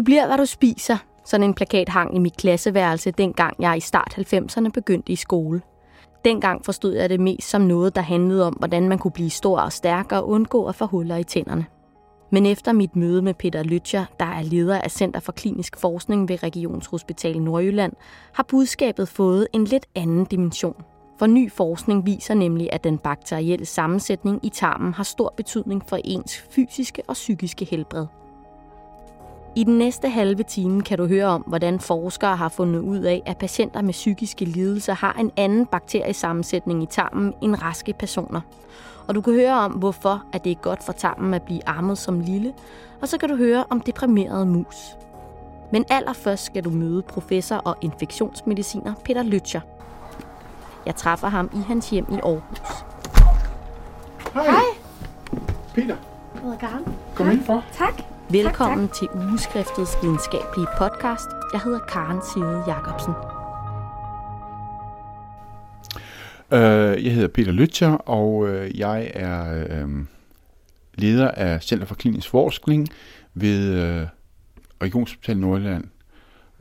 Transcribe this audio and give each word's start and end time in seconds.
Du 0.00 0.04
bliver, 0.04 0.26
hvad 0.26 0.38
du 0.38 0.46
spiser. 0.46 0.96
Sådan 1.24 1.44
en 1.44 1.54
plakat 1.54 1.88
hang 1.88 2.16
i 2.16 2.18
mit 2.18 2.36
klasseværelse, 2.36 3.10
dengang 3.10 3.56
jeg 3.58 3.76
i 3.76 3.80
start 3.80 4.14
90'erne 4.18 4.68
begyndte 4.68 5.12
i 5.12 5.16
skole. 5.16 5.62
Dengang 6.24 6.64
forstod 6.64 6.94
jeg 6.94 7.10
det 7.10 7.20
mest 7.20 7.48
som 7.48 7.62
noget, 7.62 7.94
der 7.94 8.00
handlede 8.00 8.46
om, 8.46 8.52
hvordan 8.52 8.88
man 8.88 8.98
kunne 8.98 9.10
blive 9.10 9.30
stor 9.30 9.60
og 9.60 9.72
stærk 9.72 10.12
og 10.12 10.28
undgå 10.28 10.66
at 10.66 10.74
få 10.74 10.86
huller 10.86 11.16
i 11.16 11.24
tænderne. 11.24 11.66
Men 12.32 12.46
efter 12.46 12.72
mit 12.72 12.96
møde 12.96 13.22
med 13.22 13.34
Peter 13.34 13.62
Lytcher, 13.62 14.04
der 14.20 14.26
er 14.26 14.42
leder 14.42 14.80
af 14.80 14.90
Center 14.90 15.20
for 15.20 15.32
Klinisk 15.32 15.76
Forskning 15.76 16.28
ved 16.28 16.42
Regionshospital 16.42 17.42
Nordjylland, 17.42 17.92
har 18.32 18.42
budskabet 18.42 19.08
fået 19.08 19.46
en 19.52 19.64
lidt 19.64 19.86
anden 19.94 20.24
dimension. 20.24 20.82
For 21.18 21.26
ny 21.26 21.52
forskning 21.52 22.06
viser 22.06 22.34
nemlig, 22.34 22.72
at 22.72 22.84
den 22.84 22.98
bakterielle 22.98 23.66
sammensætning 23.66 24.46
i 24.46 24.48
tarmen 24.48 24.94
har 24.94 25.04
stor 25.04 25.34
betydning 25.36 25.82
for 25.88 25.98
ens 26.04 26.44
fysiske 26.50 27.02
og 27.08 27.14
psykiske 27.14 27.64
helbred. 27.64 28.06
I 29.60 29.64
den 29.64 29.78
næste 29.78 30.08
halve 30.08 30.42
time 30.42 30.82
kan 30.82 30.98
du 30.98 31.06
høre 31.06 31.26
om, 31.26 31.42
hvordan 31.46 31.80
forskere 31.80 32.36
har 32.36 32.48
fundet 32.48 32.80
ud 32.80 32.98
af, 32.98 33.22
at 33.26 33.38
patienter 33.38 33.82
med 33.82 33.92
psykiske 33.92 34.44
lidelser 34.44 34.94
har 34.94 35.12
en 35.12 35.30
anden 35.36 35.66
bakteriesammensætning 35.66 36.82
i 36.82 36.86
tarmen 36.86 37.34
end 37.40 37.62
raske 37.62 37.92
personer. 37.98 38.40
Og 39.08 39.14
du 39.14 39.20
kan 39.20 39.32
høre 39.32 39.54
om, 39.54 39.72
hvorfor 39.72 40.22
at 40.32 40.44
det 40.44 40.52
er 40.52 40.56
godt 40.56 40.82
for 40.82 40.92
tarmen 40.92 41.34
at 41.34 41.42
blive 41.42 41.68
armet 41.68 41.98
som 41.98 42.20
lille, 42.20 42.52
og 43.02 43.08
så 43.08 43.18
kan 43.18 43.28
du 43.28 43.36
høre 43.36 43.64
om 43.70 43.80
deprimerede 43.80 44.46
mus. 44.46 44.76
Men 45.72 45.84
allerførst 45.90 46.44
skal 46.44 46.64
du 46.64 46.70
møde 46.70 47.02
professor 47.02 47.56
og 47.56 47.76
infektionsmediciner 47.80 48.94
Peter 49.04 49.22
Lytcher. 49.22 49.60
Jeg 50.86 50.96
træffer 50.96 51.28
ham 51.28 51.50
i 51.54 51.58
hans 51.66 51.90
hjem 51.90 52.06
i 52.12 52.14
Aarhus. 52.14 52.60
Hej. 54.34 54.44
Hej. 54.44 54.62
Peter, 55.74 55.96
Jeg 56.34 56.42
hedder 56.42 56.56
Karen. 56.58 56.84
kom 57.14 57.30
ind 57.30 57.44
for. 57.44 57.64
Tak. 57.72 58.02
Velkommen 58.32 58.88
tak, 58.88 58.96
tak. 58.96 58.96
til 58.96 59.08
Ugeskriftets 59.08 59.96
videnskabelige 60.02 60.66
podcast. 60.78 61.26
Jeg 61.52 61.60
hedder 61.60 61.78
Karen 61.78 62.20
Side 62.32 62.62
Jacobsen. 62.66 63.14
Uh, 66.52 67.04
jeg 67.04 67.14
hedder 67.14 67.28
Peter 67.28 67.52
Lytcher, 67.52 67.90
og 67.90 68.34
uh, 68.34 68.78
jeg 68.78 69.10
er 69.14 69.64
uh, 69.84 69.90
leder 70.94 71.30
af 71.30 71.62
Center 71.62 71.86
for 71.86 71.94
Klinisk 71.94 72.28
Forskning 72.28 72.88
ved 73.34 73.70
uh, 73.72 74.08
Regionshospital 74.82 75.38
Nordjylland. 75.38 75.84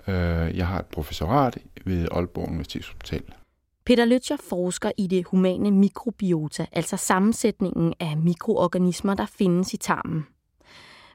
Uh, 0.08 0.14
jeg 0.58 0.68
har 0.68 0.80
et 0.80 0.86
professorat 0.86 1.58
ved 1.86 2.08
Aalborg 2.12 2.48
Universitetshospital. 2.48 3.24
Peter 3.86 4.06
Lytcher 4.06 4.38
forsker 4.50 4.92
i 4.98 5.08
det 5.08 5.26
humane 5.26 5.72
mikrobiota, 5.72 6.66
altså 6.72 6.98
sammensætningen 6.98 7.94
af 8.00 8.18
mikroorganismer, 8.18 9.14
der 9.14 9.26
findes 9.26 9.74
i 9.74 9.78
tarmen. 9.78 10.26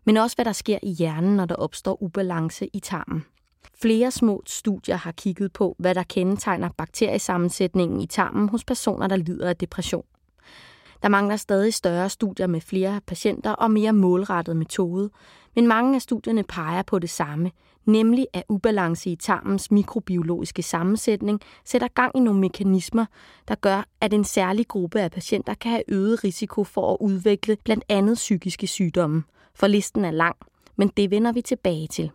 Men 0.05 0.17
også 0.17 0.37
hvad 0.37 0.45
der 0.45 0.53
sker 0.53 0.79
i 0.83 0.91
hjernen, 0.91 1.37
når 1.37 1.45
der 1.45 1.55
opstår 1.55 2.03
ubalance 2.03 2.69
i 2.73 2.81
tarmen. 2.81 3.25
Flere 3.83 4.11
små 4.11 4.43
studier 4.47 4.97
har 4.97 5.13
kigget 5.13 5.53
på, 5.53 5.77
hvad 5.79 5.95
der 5.95 6.03
kendetegner 6.03 6.69
bakteriesammensætningen 6.77 8.01
i 8.01 8.07
tarmen 8.07 8.49
hos 8.49 8.65
personer, 8.65 9.07
der 9.07 9.17
lider 9.17 9.49
af 9.49 9.57
depression. 9.57 10.05
Der 11.03 11.09
mangler 11.09 11.37
stadig 11.37 11.75
større 11.75 12.11
studier 12.11 12.47
med 12.47 12.61
flere 12.61 13.01
patienter 13.07 13.51
og 13.51 13.71
mere 13.71 13.93
målrettet 13.93 14.57
metode, 14.57 15.11
men 15.55 15.67
mange 15.67 15.95
af 15.95 16.03
studierne 16.03 16.43
peger 16.43 16.83
på 16.83 16.99
det 16.99 17.11
samme, 17.11 17.51
nemlig 17.87 18.27
at 18.33 18.43
ubalance 18.49 19.11
i 19.11 19.17
tarmens 19.17 19.71
mikrobiologiske 19.71 20.63
sammensætning 20.63 21.41
sætter 21.65 21.89
gang 21.89 22.17
i 22.17 22.21
nogle 22.21 22.41
mekanismer, 22.41 23.07
der 23.49 23.55
gør, 23.55 23.85
at 24.01 24.15
en 24.15 24.25
særlig 24.25 24.69
gruppe 24.69 25.01
af 25.01 25.11
patienter 25.11 25.55
kan 25.55 25.71
have 25.71 25.83
øget 25.89 26.25
risiko 26.25 26.65
for 26.65 26.93
at 26.93 26.97
udvikle 27.01 27.57
blandt 27.65 27.85
andet 27.89 28.15
psykiske 28.15 28.67
sygdomme. 28.67 29.23
For 29.57 29.67
listen 29.67 30.05
er 30.05 30.11
lang, 30.11 30.37
men 30.77 30.91
det 30.97 31.11
vender 31.11 31.33
vi 31.33 31.43
tilbage 31.43 31.87
til. 31.87 32.11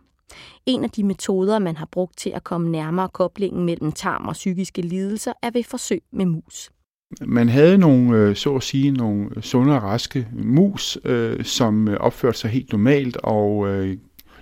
En 0.66 0.84
af 0.84 0.90
de 0.90 1.04
metoder, 1.04 1.58
man 1.58 1.76
har 1.76 1.88
brugt 1.92 2.18
til 2.18 2.30
at 2.30 2.44
komme 2.44 2.70
nærmere 2.70 3.08
koblingen 3.08 3.64
mellem 3.64 3.92
tarm 3.92 4.28
og 4.28 4.32
psykiske 4.32 4.82
lidelser, 4.82 5.32
er 5.42 5.50
ved 5.50 5.64
forsøg 5.64 6.02
med 6.12 6.26
mus. 6.26 6.70
Man 7.26 7.48
havde 7.48 7.78
nogle, 7.78 8.18
øh, 8.18 8.36
så 8.36 8.56
at 8.56 8.62
sige, 8.62 8.90
nogle 8.90 9.42
sunde 9.42 9.76
og 9.76 9.82
raske 9.82 10.28
mus, 10.32 10.98
øh, 11.04 11.44
som 11.44 11.88
øh, 11.88 12.00
opførte 12.00 12.38
sig 12.38 12.50
helt 12.50 12.72
normalt 12.72 13.16
og 13.16 13.68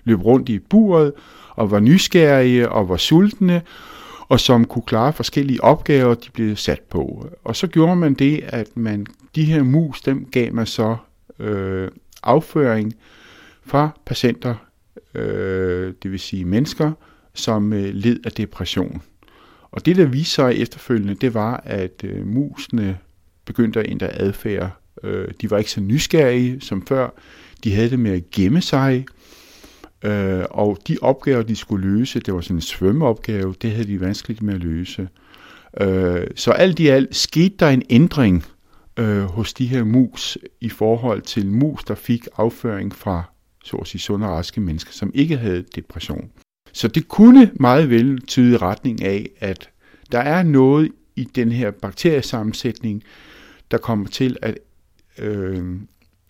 løb 0.05 0.25
rundt 0.25 0.49
i 0.49 0.59
buret 0.59 1.13
og 1.51 1.71
var 1.71 1.81
nysgerrige 1.81 2.69
og 2.69 2.89
var 2.89 2.97
sultne, 2.97 3.63
og 4.29 4.41
som 4.41 4.65
kunne 4.65 4.83
klare 4.83 5.13
forskellige 5.13 5.65
opgaver, 5.65 6.15
de 6.15 6.31
blev 6.31 6.57
sat 6.57 6.81
på. 6.81 7.27
Og 7.45 7.57
så 7.57 7.67
gjorde 7.67 7.97
man 7.97 8.15
det, 8.15 8.41
at 8.45 8.77
man 8.77 9.07
de 9.35 9.45
her 9.45 9.63
mus, 9.63 10.01
dem 10.01 10.25
gav 10.25 10.55
man 10.55 10.67
så 10.67 10.97
øh, 11.39 11.89
afføring 12.23 12.95
fra 13.67 13.99
patienter, 14.07 14.55
øh, 15.15 15.95
det 16.03 16.11
vil 16.11 16.21
sige 16.21 16.45
mennesker, 16.45 16.93
som 17.35 17.73
øh, 17.73 17.95
led 17.95 18.21
af 18.25 18.33
depression. 18.33 19.03
Og 19.71 19.87
det, 19.87 19.97
der 19.97 20.05
viste 20.05 20.35
sig 20.35 20.55
efterfølgende, 20.55 21.15
det 21.15 21.35
var, 21.35 21.63
at 21.65 22.05
øh, 22.05 22.27
musene 22.27 22.99
begyndte 23.45 23.81
at 23.81 23.91
ændre 23.91 24.09
adfærd. 24.09 24.71
Øh, 25.03 25.29
de 25.41 25.51
var 25.51 25.59
ikke 25.59 25.71
så 25.71 25.81
nysgerrige 25.81 26.61
som 26.61 26.87
før. 26.87 27.11
De 27.65 27.75
havde 27.75 27.91
det 27.91 27.99
med 27.99 28.11
at 28.11 28.31
gemme 28.31 28.61
sig. 28.61 29.07
Øh, 30.05 30.45
og 30.51 30.79
de 30.89 30.97
opgaver, 31.03 31.43
de 31.43 31.57
skulle 31.57 31.89
løse, 31.89 32.21
det 32.21 32.35
var 32.35 32.41
sådan 32.41 32.57
en 32.57 32.61
svømmeopgave, 32.61 33.55
det 33.63 33.71
havde 33.71 33.89
de 33.89 34.01
vanskeligt 34.01 34.43
med 34.43 34.55
at 34.55 34.61
løse. 34.61 35.09
Øh, 35.81 36.27
så 36.35 36.51
alt 36.51 36.79
i 36.81 36.87
alt 36.87 37.17
skete 37.17 37.55
der 37.59 37.69
en 37.69 37.83
ændring 37.91 38.45
øh, 38.99 39.23
hos 39.23 39.55
de 39.55 39.67
her 39.67 39.85
mus 39.85 40.39
i 40.61 40.69
forhold 40.69 41.23
til 41.23 41.47
mus, 41.47 41.85
der 41.85 41.95
fik 41.95 42.27
afføring 42.37 42.95
fra 42.95 43.23
så 43.65 43.77
at 43.77 43.87
sige 43.87 44.01
sunde 44.01 44.27
og 44.27 44.33
raske 44.33 44.61
mennesker, 44.61 44.93
som 44.93 45.11
ikke 45.15 45.37
havde 45.37 45.65
depression. 45.77 46.31
Så 46.73 46.89
det 46.89 47.09
kunne 47.09 47.51
meget 47.55 47.91
vel 47.91 48.21
tyde 48.21 48.53
i 48.53 48.57
retning 48.57 49.05
af, 49.05 49.31
at 49.39 49.71
der 50.13 50.19
er 50.19 50.43
noget 50.43 50.93
i 51.17 51.25
den 51.25 51.53
her 51.53 51.71
bakteriesammensætning, 51.71 53.03
der 53.71 53.79
kommer 53.79 54.07
til 54.07 54.37
at, 54.43 54.59
øh, 55.19 55.77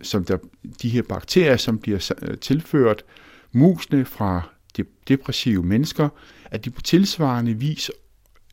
som 0.03 0.25
der, 0.25 0.39
de 0.83 0.89
her 0.89 1.03
bakterier, 1.03 1.56
som 1.56 1.79
bliver 1.79 2.12
øh, 2.23 2.39
tilført 2.39 3.05
musene 3.53 4.05
fra 4.05 4.49
de 4.77 4.85
depressive 5.09 5.62
mennesker, 5.62 6.09
at 6.45 6.65
de 6.65 6.71
på 6.71 6.83
tilsvarende 6.83 7.55
vis 7.55 7.91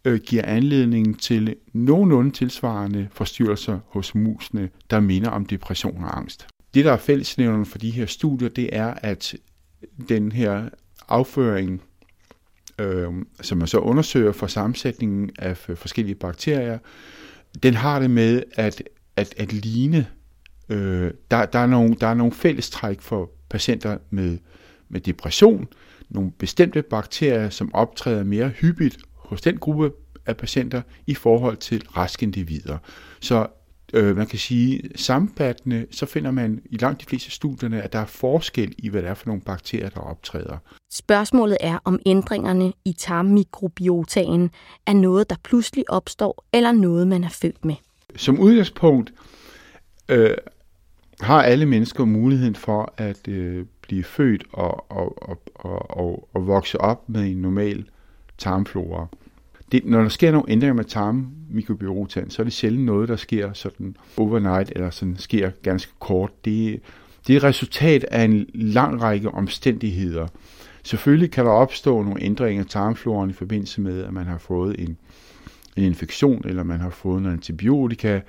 øh, 0.05 0.19
giver 0.19 0.45
anledning 0.45 1.19
til 1.19 1.55
nogenlunde 1.73 2.31
tilsvarende 2.31 3.07
forstyrrelser 3.11 3.79
hos 3.87 4.15
musene, 4.15 4.69
der 4.89 4.99
minder 4.99 5.29
om 5.29 5.45
depression 5.45 6.03
og 6.03 6.17
angst. 6.17 6.47
Det, 6.73 6.85
der 6.85 6.91
er 6.91 6.97
fællesnævneren 6.97 7.65
for 7.65 7.77
de 7.77 7.89
her 7.89 8.05
studier, 8.05 8.49
det 8.49 8.69
er, 8.75 8.93
at 8.93 9.35
den 10.09 10.31
her 10.31 10.69
afføring, 11.07 11.81
øh, 12.79 13.07
som 13.41 13.57
man 13.57 13.67
så 13.67 13.77
undersøger 13.77 14.31
for 14.31 14.47
sammensætningen 14.47 15.29
af 15.39 15.69
øh, 15.69 15.77
forskellige 15.77 16.15
bakterier, 16.15 16.77
den 17.63 17.73
har 17.73 17.99
det 17.99 18.11
med 18.11 18.43
at, 18.53 18.83
at, 19.15 19.33
at 19.37 19.53
ligne. 19.53 20.07
Øh, 20.69 21.11
der, 21.31 21.45
der, 21.45 21.59
er 21.59 21.65
nogle, 21.67 21.95
der 22.01 22.07
er 22.07 22.13
nogle 22.13 22.33
fællestræk 22.33 23.01
for 23.01 23.31
patienter 23.49 23.97
med, 24.09 24.37
med 24.89 25.01
depression, 25.01 25.67
nogle 26.09 26.31
bestemte 26.31 26.81
bakterier, 26.81 27.49
som 27.49 27.73
optræder 27.73 28.23
mere 28.23 28.49
hyppigt 28.49 28.97
hos 29.29 29.41
den 29.41 29.57
gruppe 29.57 29.91
af 30.25 30.37
patienter 30.37 30.81
i 31.07 31.13
forhold 31.13 31.57
til 31.57 31.83
raske 31.97 32.23
individer. 32.23 32.77
Så 33.19 33.47
øh, 33.93 34.17
man 34.17 34.27
kan 34.27 34.39
sige, 34.39 34.81
sammenfattende, 34.95 35.85
så 35.91 36.05
finder 36.05 36.31
man 36.31 36.61
i 36.65 36.77
langt 36.77 37.01
de 37.01 37.05
fleste 37.05 37.31
studierne, 37.31 37.81
at 37.81 37.93
der 37.93 37.99
er 37.99 38.05
forskel 38.05 38.75
i, 38.77 38.89
hvad 38.89 39.01
det 39.01 39.09
er 39.09 39.13
for 39.13 39.27
nogle 39.27 39.41
bakterier, 39.41 39.89
der 39.89 39.99
optræder. 39.99 40.57
Spørgsmålet 40.91 41.57
er, 41.59 41.79
om 41.83 41.99
ændringerne 42.05 42.73
i 42.85 42.93
tarmmikrobiotaen 42.93 44.49
er 44.85 44.93
noget, 44.93 45.29
der 45.29 45.35
pludselig 45.43 45.89
opstår, 45.89 46.45
eller 46.53 46.71
noget, 46.71 47.07
man 47.07 47.23
er 47.23 47.29
født 47.29 47.65
med. 47.65 47.75
Som 48.15 48.39
udgangspunkt 48.39 49.13
øh, 50.09 50.37
har 51.21 51.43
alle 51.43 51.65
mennesker 51.65 52.05
muligheden 52.05 52.55
for 52.55 52.93
at 52.97 53.27
øh, 53.27 53.65
blive 53.81 54.03
født 54.03 54.43
og, 54.53 54.91
og, 54.91 55.29
og, 55.29 55.41
og, 55.55 55.97
og, 55.97 56.29
og 56.33 56.47
vokse 56.47 56.81
op 56.81 57.09
med 57.09 57.21
en 57.21 57.37
normal 57.37 57.85
tarmflora. 58.37 59.07
Det, 59.71 59.85
når 59.85 60.01
der 60.01 60.09
sker 60.09 60.31
nogle 60.31 60.51
ændringer 60.51 60.73
med 60.73 60.83
tarmmikrobiota, 60.83 62.23
så 62.29 62.41
er 62.41 62.43
det 62.43 62.53
sjældent 62.53 62.85
noget, 62.85 63.09
der 63.09 63.15
sker 63.15 63.53
sådan 63.53 63.97
overnight, 64.17 64.71
eller 64.75 64.89
sådan 64.89 65.17
sker 65.17 65.49
ganske 65.63 65.91
kort. 65.99 66.45
Det, 66.45 66.79
det 67.27 67.33
er 67.33 67.37
et 67.37 67.43
resultat 67.43 68.03
af 68.03 68.23
en 68.23 68.45
lang 68.53 69.01
række 69.01 69.31
omstændigheder. 69.31 70.27
Selvfølgelig 70.83 71.31
kan 71.31 71.45
der 71.45 71.51
opstå 71.51 72.01
nogle 72.03 72.23
ændringer 72.23 72.63
i 72.63 72.67
tarmfloren 72.67 73.29
i 73.29 73.33
forbindelse 73.33 73.81
med, 73.81 74.03
at 74.03 74.13
man 74.13 74.25
har 74.25 74.37
fået 74.37 74.79
en, 74.79 74.97
en 75.75 75.83
infektion, 75.83 76.41
eller 76.45 76.63
man 76.63 76.79
har 76.79 76.89
fået 76.89 77.21
noget 77.21 77.35
antibiotika. 77.35 78.21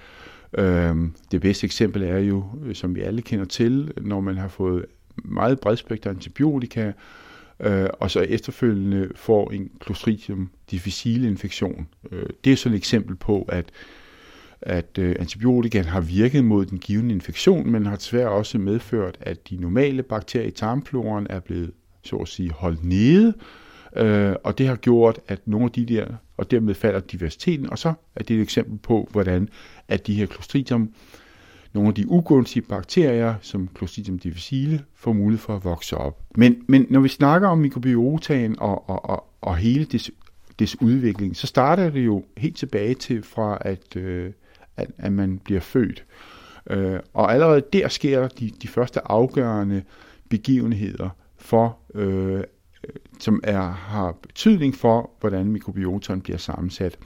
Øhm, 0.58 1.12
det 1.30 1.40
bedste 1.40 1.64
eksempel 1.64 2.02
er 2.02 2.18
jo, 2.18 2.44
øh, 2.64 2.74
som 2.74 2.94
vi 2.94 3.00
alle 3.00 3.22
kender 3.22 3.44
til, 3.44 3.92
når 4.00 4.20
man 4.20 4.36
har 4.36 4.48
fået 4.48 4.84
meget 5.24 5.60
bredspektret 5.60 6.10
antibiotika, 6.10 6.92
øh, 7.60 7.88
og 7.92 8.10
så 8.10 8.20
efterfølgende 8.20 9.08
får 9.14 9.50
en 9.50 9.70
Clostridium 9.84 10.50
difficile 10.70 11.28
infektion. 11.28 11.88
Øh, 12.12 12.26
det 12.44 12.52
er 12.52 12.56
sådan 12.56 12.74
et 12.74 12.78
eksempel 12.78 13.16
på, 13.16 13.42
at, 13.48 13.64
at 14.62 14.98
øh, 14.98 15.16
antibiotika 15.18 15.82
har 15.82 16.00
virket 16.00 16.44
mod 16.44 16.66
den 16.66 16.78
givende 16.78 17.14
infektion, 17.14 17.70
men 17.70 17.86
har 17.86 17.96
desværre 17.96 18.30
også 18.30 18.58
medført, 18.58 19.18
at 19.20 19.50
de 19.50 19.56
normale 19.56 20.02
bakterier 20.02 20.48
i 20.48 20.50
tarmfloren 20.50 21.26
er 21.30 21.40
blevet 21.40 21.72
så 22.02 22.16
at 22.16 22.28
sige, 22.28 22.50
holdt 22.50 22.84
nede, 22.84 23.34
øh, 23.96 24.34
og 24.44 24.58
det 24.58 24.66
har 24.66 24.76
gjort, 24.76 25.20
at 25.28 25.48
nogle 25.48 25.64
af 25.64 25.72
de 25.72 25.86
der, 25.86 26.06
og 26.36 26.50
dermed 26.50 26.74
falder 26.74 27.00
diversiteten, 27.00 27.70
og 27.70 27.78
så 27.78 27.92
er 28.16 28.22
det 28.22 28.36
et 28.36 28.42
eksempel 28.42 28.78
på, 28.78 29.08
hvordan 29.12 29.48
at 29.88 30.06
de 30.06 30.14
her 30.14 30.26
Clostridium, 30.26 30.92
nogle 31.76 31.88
af 31.88 31.94
de 31.94 32.08
ugunstige 32.08 32.62
bakterier, 32.62 33.34
som 33.40 33.68
Clostridium 33.76 34.18
difficile, 34.18 34.84
får 34.94 35.12
mulighed 35.12 35.38
for 35.38 35.56
at 35.56 35.64
vokse 35.64 35.96
op. 35.96 36.22
Men, 36.36 36.56
men 36.68 36.86
når 36.90 37.00
vi 37.00 37.08
snakker 37.08 37.48
om 37.48 37.58
mikrobiotaen 37.58 38.58
og, 38.58 38.90
og, 38.90 39.04
og, 39.04 39.24
og 39.40 39.56
hele 39.56 39.84
dets, 39.84 40.10
dets 40.58 40.82
udvikling, 40.82 41.36
så 41.36 41.46
starter 41.46 41.90
det 41.90 42.06
jo 42.06 42.24
helt 42.36 42.56
tilbage 42.56 42.94
til 42.94 43.22
fra, 43.22 43.58
at, 43.60 43.96
øh, 43.96 44.32
at, 44.76 44.90
at 44.98 45.12
man 45.12 45.38
bliver 45.38 45.60
født. 45.60 46.04
Øh, 46.70 47.00
og 47.14 47.32
allerede 47.32 47.62
der 47.72 47.88
sker 47.88 48.20
der 48.20 48.28
de, 48.28 48.50
de 48.62 48.68
første 48.68 49.08
afgørende 49.08 49.82
begivenheder 50.28 51.08
for, 51.38 51.78
øh, 51.94 52.44
som 53.18 53.40
er, 53.44 53.70
har 53.70 54.12
betydning 54.22 54.74
for, 54.74 55.10
hvordan 55.20 55.46
mikrobiotaen 55.46 56.20
bliver 56.20 56.38
sammensat. 56.38 56.98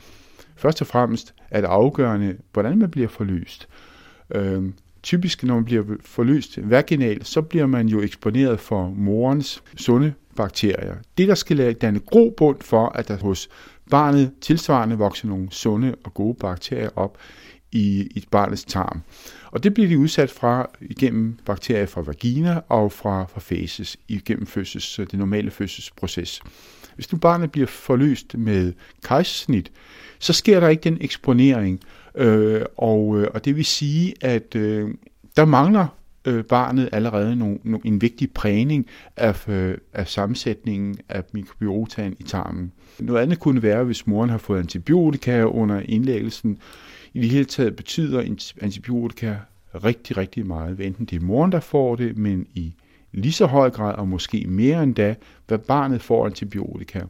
Først 0.57 0.81
og 0.81 0.87
fremmest 0.87 1.35
er 1.51 1.61
det 1.61 1.69
afgørende, 1.69 2.37
hvordan 2.53 2.79
man 2.79 2.91
bliver 2.91 3.09
forløst. 3.09 3.69
Øh, 3.71 3.90
Øhm, 4.35 4.75
typisk, 5.03 5.43
når 5.45 5.55
man 5.55 5.65
bliver 5.65 5.85
forløst 6.05 6.59
vaginalt, 6.63 7.27
så 7.27 7.43
bliver 7.43 7.67
man 7.67 7.89
jo 7.89 8.01
eksponeret 8.01 8.61
for 8.61 8.91
morens 8.97 9.63
sunde 9.77 10.13
bakterier. 10.37 10.97
Det, 11.19 11.29
der 11.29 11.35
skal 11.35 11.73
danne 11.73 12.01
grobund 12.01 12.57
for, 12.61 12.89
at 12.89 13.09
der 13.09 13.17
hos 13.17 13.49
barnet 13.91 14.33
tilsvarende 14.41 14.99
vokser 14.99 15.29
nogle 15.29 15.49
sunde 15.51 15.95
og 16.05 16.15
gode 16.15 16.35
bakterier 16.35 16.91
op 16.97 17.19
i, 17.73 18.09
i 18.15 18.25
barnets 18.31 18.65
tarm. 18.65 19.03
Og 19.47 19.65
det 19.65 19.75
bliver 19.75 19.89
de 19.89 19.99
udsat 19.99 20.31
fra 20.31 20.71
igennem 20.81 21.39
bakterier 21.45 21.87
fra 21.87 22.01
vagina 22.01 22.61
og 22.69 22.93
fra, 22.93 23.25
fra 23.25 23.41
fæses 23.41 23.97
igennem 24.09 24.47
fødsels, 24.47 24.99
øh, 24.99 25.07
det 25.11 25.19
normale 25.19 25.51
fødselsproces. 25.51 26.41
Hvis 26.95 27.13
nu 27.13 27.19
barnet 27.19 27.53
bliver 27.53 27.67
forløst 27.67 28.39
med 28.39 28.73
kejsersnit, 29.05 29.73
så 30.19 30.33
sker 30.33 30.61
der 30.61 30.69
ikke 30.69 30.85
den 30.85 30.99
eksponering, 31.01 31.81
øh, 32.15 32.63
og, 32.77 33.21
øh, 33.21 33.29
og 33.35 33.45
det 33.45 33.57
vil 33.57 33.65
sige, 33.65 34.15
at 34.21 34.55
øh, 34.57 34.91
der 35.37 35.45
mangler 35.45 35.87
øh, 36.25 36.45
barnet 36.45 36.89
allerede 36.93 37.37
no, 37.37 37.57
no, 37.65 37.79
en 37.85 38.01
vigtig 38.01 38.31
prægning 38.31 38.87
af, 39.17 39.49
øh, 39.49 39.79
af 39.93 40.09
sammensætningen 40.09 40.97
af 41.09 41.25
mikrobiotaen 41.33 42.17
i 42.19 42.23
tarmen. 42.23 42.73
Noget 42.99 43.23
andet 43.23 43.41
kunne 43.41 43.63
være, 43.63 43.85
hvis 43.85 44.07
moren 44.07 44.31
har 44.31 44.39
fået 44.39 44.59
antibiotika 44.59 45.43
under 45.43 45.81
indlæggelsen, 45.85 46.59
i 47.15 47.21
det 47.21 47.29
hele 47.29 47.45
taget 47.45 47.77
betyder 47.77 48.21
antibiotika 48.61 49.37
rigtig, 49.75 50.17
rigtig 50.17 50.47
meget. 50.47 50.81
Enten 50.81 51.05
det 51.05 51.17
er 51.17 51.25
moren, 51.25 51.53
der 51.53 51.61
får 51.61 51.97
det, 51.97 52.19
men 52.19 52.47
i 52.55 52.75
lige 53.13 53.33
så 53.33 53.47
høj 53.47 53.71
grad, 53.71 53.95
og 53.95 54.09
måske 54.09 54.45
mere 54.49 54.83
end 54.83 54.95
da, 54.95 55.15
hvad 55.47 55.59
barnet 55.59 56.03
får 56.03 56.27
antibiotika. 56.27 57.01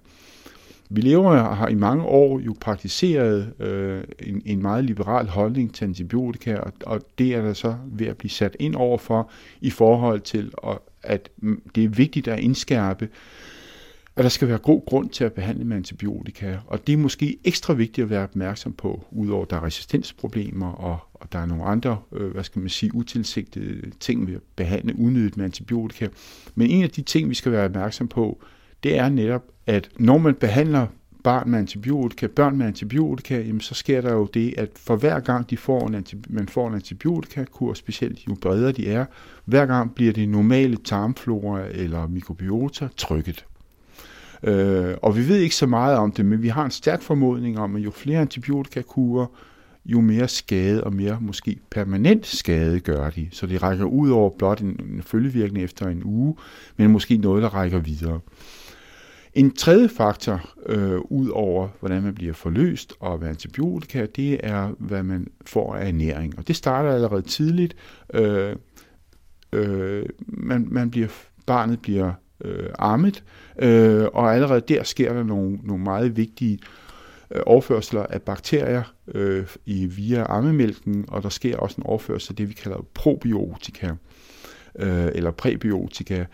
Vi 0.92 1.00
lever 1.00 1.40
og 1.40 1.56
har 1.56 1.68
i 1.68 1.74
mange 1.74 2.04
år 2.04 2.40
jo 2.40 2.54
praktiseret 2.60 3.60
øh, 3.60 4.04
en, 4.18 4.42
en 4.44 4.62
meget 4.62 4.84
liberal 4.84 5.26
holdning 5.26 5.74
til 5.74 5.84
antibiotika, 5.84 6.56
og, 6.56 6.72
og 6.86 7.00
det 7.18 7.34
er 7.34 7.42
der 7.42 7.52
så 7.52 7.76
ved 7.86 8.06
at 8.06 8.16
blive 8.16 8.30
sat 8.30 8.56
ind 8.60 8.74
over 8.74 8.98
for 8.98 9.30
i 9.60 9.70
forhold 9.70 10.20
til, 10.20 10.52
at 11.02 11.30
det 11.74 11.84
er 11.84 11.88
vigtigt 11.88 12.28
at 12.28 12.40
indskærpe, 12.40 13.08
at 14.16 14.24
der 14.24 14.28
skal 14.28 14.48
være 14.48 14.58
god 14.58 14.86
grund 14.86 15.10
til 15.10 15.24
at 15.24 15.32
behandle 15.32 15.64
med 15.64 15.76
antibiotika. 15.76 16.56
Og 16.66 16.86
det 16.86 16.92
er 16.92 16.96
måske 16.96 17.38
ekstra 17.44 17.72
vigtigt 17.72 18.04
at 18.04 18.10
være 18.10 18.22
opmærksom 18.22 18.72
på, 18.72 19.04
udover 19.10 19.42
at 19.42 19.50
der 19.50 19.56
er 19.56 19.64
resistensproblemer, 19.64 20.72
og, 20.72 20.98
og 21.14 21.32
der 21.32 21.38
er 21.38 21.46
nogle 21.46 21.64
andre, 21.64 21.98
øh, 22.12 22.30
hvad 22.30 22.44
skal 22.44 22.60
man 22.60 22.68
sige, 22.68 22.94
utilsigtede 22.94 23.90
ting 24.00 24.26
ved 24.26 24.34
at 24.34 24.42
behandle 24.56 24.98
unødigt 24.98 25.36
med 25.36 25.44
antibiotika. 25.44 26.08
Men 26.54 26.70
en 26.70 26.82
af 26.82 26.90
de 26.90 27.02
ting, 27.02 27.28
vi 27.28 27.34
skal 27.34 27.52
være 27.52 27.64
opmærksom 27.64 28.08
på, 28.08 28.42
det 28.82 28.98
er 28.98 29.08
netop, 29.08 29.42
at 29.70 29.88
når 29.98 30.18
man 30.18 30.34
behandler 30.34 30.86
barn 31.24 31.50
med 31.50 31.58
antibiotika, 31.58 32.26
børn 32.26 32.56
med 32.56 32.66
antibiotika, 32.66 33.38
jamen 33.38 33.60
så 33.60 33.74
sker 33.74 34.00
der 34.00 34.12
jo 34.12 34.28
det, 34.34 34.54
at 34.58 34.70
for 34.76 34.96
hver 34.96 35.20
gang 35.20 35.50
de 35.50 35.56
får 35.56 35.86
en 35.86 36.04
man 36.28 36.48
får 36.48 36.68
en 36.68 36.74
antibiotikakur, 36.74 37.74
specielt 37.74 38.26
jo 38.28 38.36
bredere 38.40 38.72
de 38.72 38.88
er, 38.88 39.04
hver 39.44 39.66
gang 39.66 39.94
bliver 39.94 40.12
det 40.12 40.28
normale 40.28 40.76
tarmflora 40.76 41.60
eller 41.70 42.06
mikrobiota 42.06 42.88
trykket. 42.96 43.44
Øh, 44.42 44.94
og 45.02 45.16
vi 45.16 45.28
ved 45.28 45.36
ikke 45.36 45.54
så 45.54 45.66
meget 45.66 45.96
om 45.96 46.12
det, 46.12 46.24
men 46.24 46.42
vi 46.42 46.48
har 46.48 46.64
en 46.64 46.70
stærk 46.70 47.02
formodning 47.02 47.58
om, 47.58 47.76
at 47.76 47.82
jo 47.82 47.90
flere 47.90 48.20
antibiotikakurer, 48.20 49.26
jo 49.84 50.00
mere 50.00 50.28
skade 50.28 50.84
og 50.84 50.92
mere 50.92 51.18
måske 51.20 51.58
permanent 51.70 52.26
skade 52.26 52.80
gør 52.80 53.10
de. 53.10 53.28
Så 53.32 53.46
det 53.46 53.62
rækker 53.62 53.84
ud 53.84 54.10
over 54.10 54.30
blot 54.38 54.60
en, 54.60 54.80
en 54.92 55.02
følgevirkning 55.02 55.64
efter 55.64 55.88
en 55.88 56.02
uge, 56.04 56.36
men 56.76 56.90
måske 56.90 57.16
noget, 57.16 57.42
der 57.42 57.48
rækker 57.48 57.78
videre. 57.78 58.20
En 59.34 59.54
tredje 59.54 59.88
faktor, 59.88 60.50
øh, 60.66 60.98
ud 60.98 61.28
over 61.28 61.68
hvordan 61.80 62.02
man 62.02 62.14
bliver 62.14 62.32
forløst 62.32 62.92
og 63.00 63.18
hvad 63.18 63.28
antibiotika, 63.28 64.06
det 64.06 64.40
er, 64.42 64.70
hvad 64.78 65.02
man 65.02 65.26
får 65.46 65.74
af 65.74 65.88
ernæring. 65.88 66.38
Og 66.38 66.48
det 66.48 66.56
starter 66.56 66.94
allerede 66.94 67.22
tidligt. 67.22 67.76
Øh, 68.14 68.56
øh, 69.52 70.06
man, 70.26 70.66
man 70.70 70.90
bliver, 70.90 71.08
barnet 71.46 71.80
bliver 71.80 72.12
øh, 72.44 72.68
ammet, 72.78 73.24
øh, 73.58 74.06
og 74.12 74.34
allerede 74.34 74.60
der 74.60 74.82
sker 74.82 75.12
der 75.12 75.22
nogle, 75.22 75.58
nogle 75.62 75.84
meget 75.84 76.16
vigtige 76.16 76.58
øh, 77.30 77.42
overførsler 77.46 78.02
af 78.02 78.22
bakterier 78.22 78.94
øh, 79.14 79.46
i, 79.66 79.86
via 79.86 80.26
ammemælken, 80.28 81.04
og 81.08 81.22
der 81.22 81.28
sker 81.28 81.56
også 81.56 81.76
en 81.78 81.86
overførsel 81.86 82.32
af 82.32 82.36
det, 82.36 82.48
vi 82.48 82.54
kalder 82.54 82.86
probiotika, 82.94 83.90
øh, 84.78 85.08
eller 85.14 85.30
præbiotika, 85.30 86.24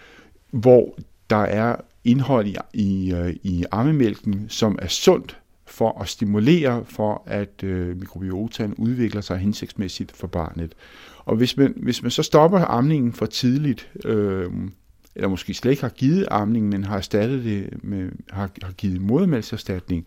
hvor 0.51 0.99
der 1.31 1.37
er 1.37 1.77
indhold 2.07 2.47
i, 2.47 2.57
i, 2.75 3.15
øh, 3.15 3.35
i 3.43 3.65
ammemælken, 3.73 4.47
som 4.49 4.79
er 4.83 4.89
sundt 4.89 5.41
for 5.67 6.01
at 6.01 6.09
stimulere 6.09 6.85
for, 6.85 7.23
at 7.27 7.63
øh, 7.63 7.97
mikrobiotaen 7.97 8.75
udvikler 8.75 9.21
sig 9.21 9.39
hensigtsmæssigt 9.39 10.17
for 10.17 10.27
barnet. 10.27 10.75
Og 11.25 11.37
hvis 11.37 11.57
man, 11.57 11.75
hvis 11.77 12.03
man 12.03 12.11
så 12.11 12.23
stopper 12.23 12.59
amningen 12.59 13.13
for 13.13 13.27
tidligt, 13.27 13.91
øh, 14.05 14.51
eller 15.17 15.29
måske 15.29 15.55
slet 15.55 15.71
ikke 15.71 15.83
har 15.83 15.89
givet 15.89 16.29
amning, 16.31 16.69
men 16.69 16.85
har 16.85 16.97
erstattet 16.97 17.45
det 17.45 17.85
med, 17.85 18.11
har, 18.31 18.51
har 18.63 18.73
givet 18.73 19.01
modermælserstatning, 19.01 20.07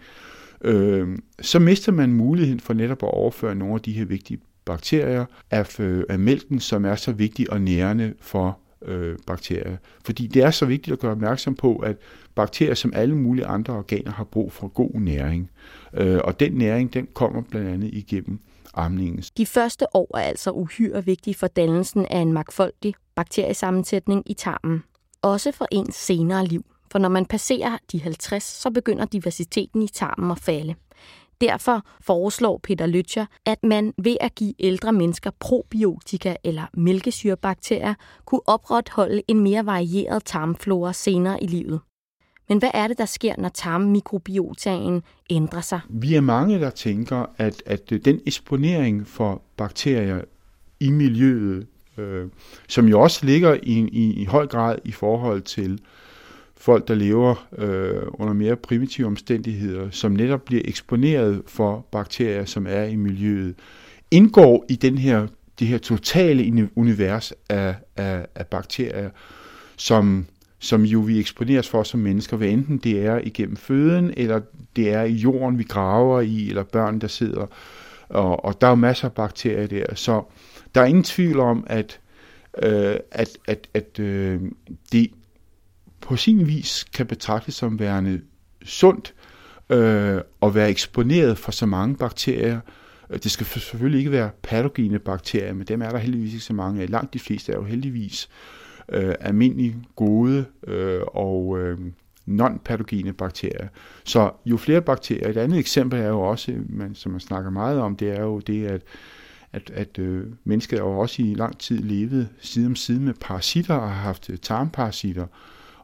øh, 0.62 1.18
så 1.42 1.60
mister 1.60 1.92
man 1.92 2.14
muligheden 2.14 2.60
for 2.60 2.74
netop 2.74 3.04
at 3.04 3.14
overføre 3.14 3.56
nogle 3.56 3.76
af 3.76 3.82
de 3.82 3.92
her 3.92 4.06
vigtige 4.06 4.40
bakterier 4.66 5.26
af, 5.52 5.80
øh, 5.80 6.04
af 6.10 6.20
mælken, 6.20 6.60
som 6.60 6.86
er 6.86 6.96
så 6.96 7.12
vigtig 7.12 7.52
og 7.52 7.62
nærende 7.62 8.14
for 8.22 8.60
øh, 8.86 9.18
bakterier. 9.28 9.78
Fordi 10.06 10.28
det 10.28 10.44
er 10.44 10.52
så 10.52 10.66
vigtigt 10.66 10.94
at 10.94 11.00
gøre 11.00 11.12
opmærksom 11.12 11.56
på, 11.56 11.76
at 11.76 11.98
bakterier 12.36 12.74
som 12.74 12.94
alle 12.96 13.16
mulige 13.16 13.46
andre 13.46 13.74
organer 13.74 14.12
har 14.12 14.24
brug 14.24 14.52
for 14.52 14.68
god 14.68 14.92
næring. 14.94 15.52
Øh, 15.94 16.20
og 16.24 16.40
den 16.40 16.54
næring, 16.54 16.94
den 16.94 17.08
kommer 17.14 17.42
blandt 17.42 17.70
andet 17.70 17.94
igennem 17.94 18.40
amningen. 18.74 19.24
De 19.38 19.46
første 19.46 19.96
år 19.96 20.18
er 20.18 20.22
altså 20.22 20.52
uhyre 20.52 21.06
vigtige 21.06 21.36
for 21.36 21.48
dannelsen 21.48 22.06
af 22.06 22.20
en 22.20 22.34
magtfoldig 22.34 22.94
bakteriesammensætning 23.16 24.24
i 24.26 24.34
tarmen 24.34 24.84
også 25.22 25.52
for 25.52 25.68
ens 25.72 25.96
senere 25.96 26.46
liv. 26.46 26.66
For 26.92 27.00
når 27.00 27.10
man 27.10 27.26
passerer 27.26 27.78
de 27.92 28.02
50, 28.02 28.44
så 28.44 28.70
begynder 28.70 29.06
diversiteten 29.06 29.82
i 29.82 29.88
tarmen 29.88 30.32
at 30.32 30.40
falde. 30.40 30.76
Derfor 31.42 31.86
foreslår 32.02 32.60
Peter 32.64 32.86
Lytcher, 32.86 33.26
at 33.46 33.64
man 33.64 33.94
ved 33.98 34.18
at 34.22 34.36
give 34.36 34.54
ældre 34.60 34.94
mennesker 34.94 35.32
probiotika 35.40 36.36
eller 36.44 36.64
mælkesyrebakterier 36.74 37.94
kunne 38.26 38.42
opretholde 38.48 39.22
en 39.28 39.40
mere 39.40 39.66
varieret 39.66 40.26
tarmflora 40.26 40.94
senere 40.94 41.44
i 41.44 41.48
livet. 41.48 41.80
Men 42.50 42.58
hvad 42.58 42.72
er 42.74 42.88
det, 42.88 42.98
der 42.98 43.06
sker, 43.06 43.34
når 43.38 43.50
tarmmikrobiotaen 43.50 45.04
ændrer 45.30 45.62
sig? 45.62 45.80
Vi 45.90 46.16
er 46.16 46.22
mange, 46.22 46.60
der 46.60 46.70
tænker, 46.70 47.26
at, 47.38 47.64
at 47.66 47.90
den 48.06 48.22
eksponering 48.26 49.08
for 49.08 49.42
bakterier 49.58 50.22
i 50.80 50.90
miljøet 50.90 51.68
øh, 52.00 52.28
som 52.68 52.88
jo 52.88 53.02
også 53.02 53.26
ligger 53.26 53.54
i, 53.64 53.90
i, 53.92 54.14
i 54.22 54.26
høj 54.26 54.48
grad 54.48 54.78
i 54.86 54.92
forhold 54.92 55.42
til 55.42 55.80
folk, 56.60 56.88
der 56.88 56.96
lever 56.96 57.48
øh, 57.58 58.02
under 58.14 58.34
mere 58.34 58.56
primitive 58.56 59.08
omstændigheder, 59.08 59.90
som 59.92 60.12
netop 60.12 60.46
bliver 60.46 60.62
eksponeret 60.66 61.42
for 61.48 61.88
bakterier, 61.92 62.46
som 62.46 62.68
er 62.70 62.84
i 62.84 62.96
miljøet, 62.96 63.56
indgår 64.12 64.66
i 64.70 64.76
den 64.76 64.98
her, 64.98 65.28
det 65.60 65.68
her 65.68 65.78
totale 65.78 66.70
univers 66.76 67.34
af, 67.50 67.76
af, 67.98 68.26
af 68.36 68.48
bakterier, 68.48 69.10
som, 69.78 70.26
som 70.60 70.84
jo 70.84 71.00
vi 71.00 71.20
eksponeres 71.20 71.70
for 71.70 71.84
som 71.84 72.00
mennesker, 72.00 72.38
hvad 72.38 72.48
enten 72.48 72.78
det 72.78 73.06
er 73.06 73.20
igennem 73.24 73.56
føden, 73.56 74.14
eller 74.18 74.42
det 74.76 74.94
er 74.94 75.04
i 75.04 75.14
jorden, 75.14 75.58
vi 75.58 75.64
graver 75.64 76.22
i, 76.22 76.50
eller 76.50 76.64
børn, 76.64 77.00
der 77.00 77.08
sidder. 77.08 77.46
Og, 78.10 78.46
og 78.46 78.62
der 78.62 78.68
er 78.68 78.72
jo 78.72 78.76
masser 78.76 79.08
af 79.08 79.14
bakterier 79.14 79.68
der. 79.68 79.96
Så 79.96 80.24
der 80.76 80.82
er 80.82 80.86
ingen 80.86 81.04
tvivl 81.04 81.40
om, 81.40 81.64
at, 81.68 82.00
øh, 82.64 82.96
at, 83.12 83.30
at, 83.48 83.68
at 83.74 84.00
øh, 84.00 84.42
det 84.92 85.12
på 86.02 86.16
sin 86.16 86.48
vis 86.48 86.86
kan 86.94 87.06
betragtes 87.06 87.56
som 87.56 87.80
værende 87.80 88.22
sundt 88.64 89.14
øh, 89.70 90.22
at 90.42 90.56
være 90.56 90.70
eksponeret 90.70 91.38
for 91.38 91.52
så 91.52 91.66
mange 91.66 91.96
bakterier. 91.96 92.60
Det 93.24 93.32
skal 93.32 93.46
selvfølgelig 93.46 94.00
ikke 94.00 94.12
være 94.12 94.30
patogene 94.42 95.00
bakterier, 95.00 95.54
men 95.54 95.68
dem 95.68 95.82
er 95.82 95.90
der 95.90 95.98
heldigvis 95.98 96.34
ikke 96.34 96.46
så 96.46 96.54
mange 96.54 96.82
af. 96.82 96.90
Langt 96.90 97.14
de 97.14 97.20
fleste 97.20 97.52
er 97.52 97.56
jo 97.56 97.64
heldigvis 97.64 98.30
øh, 98.90 99.16
almindelige, 99.20 99.76
gode 99.96 100.46
øh, 100.68 101.02
og 101.08 101.60
øh, 101.60 101.78
non-patogene 102.26 103.12
bakterier. 103.12 103.68
Så 104.04 104.32
jo 104.46 104.58
flere 104.58 104.82
bakterier, 104.82 105.30
et 105.30 105.38
andet 105.38 105.60
eksempel 105.60 106.00
er 106.00 106.08
jo 106.08 106.22
også, 106.22 106.56
man, 106.70 106.96
som 106.96 107.12
man 107.12 107.22
snakker 107.22 107.50
meget 107.50 107.80
om, 107.80 107.96
det 107.96 108.12
er 108.12 108.22
jo 108.22 108.40
det, 108.40 108.68
at 108.68 108.82
at, 109.54 109.72
at 109.74 110.00
øh, 110.00 110.26
mennesker 110.44 110.78
jo 110.78 111.00
også 111.00 111.22
i 111.22 111.34
lang 111.34 111.58
tid 111.60 111.78
levet 111.78 112.30
side 112.42 112.66
om 112.66 112.76
side 112.76 113.00
med 113.00 113.14
parasitter 113.14 113.76
og 113.76 113.90
har 113.90 114.02
haft 114.02 114.30
øh, 114.30 114.38
tarmparasitter. 114.38 115.26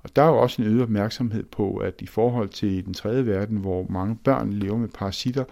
Og 0.05 0.15
der 0.15 0.21
er 0.21 0.27
jo 0.27 0.38
også 0.38 0.62
en 0.62 0.67
øget 0.67 0.81
opmærksomhed 0.81 1.43
på, 1.43 1.77
at 1.77 1.93
i 2.00 2.05
forhold 2.05 2.50
til 2.50 2.85
den 2.85 2.93
tredje 2.93 3.25
verden, 3.25 3.57
hvor 3.57 3.85
mange 3.89 4.17
børn 4.24 4.53
lever 4.53 4.77
med 4.77 4.88
parasitter, 4.88 5.43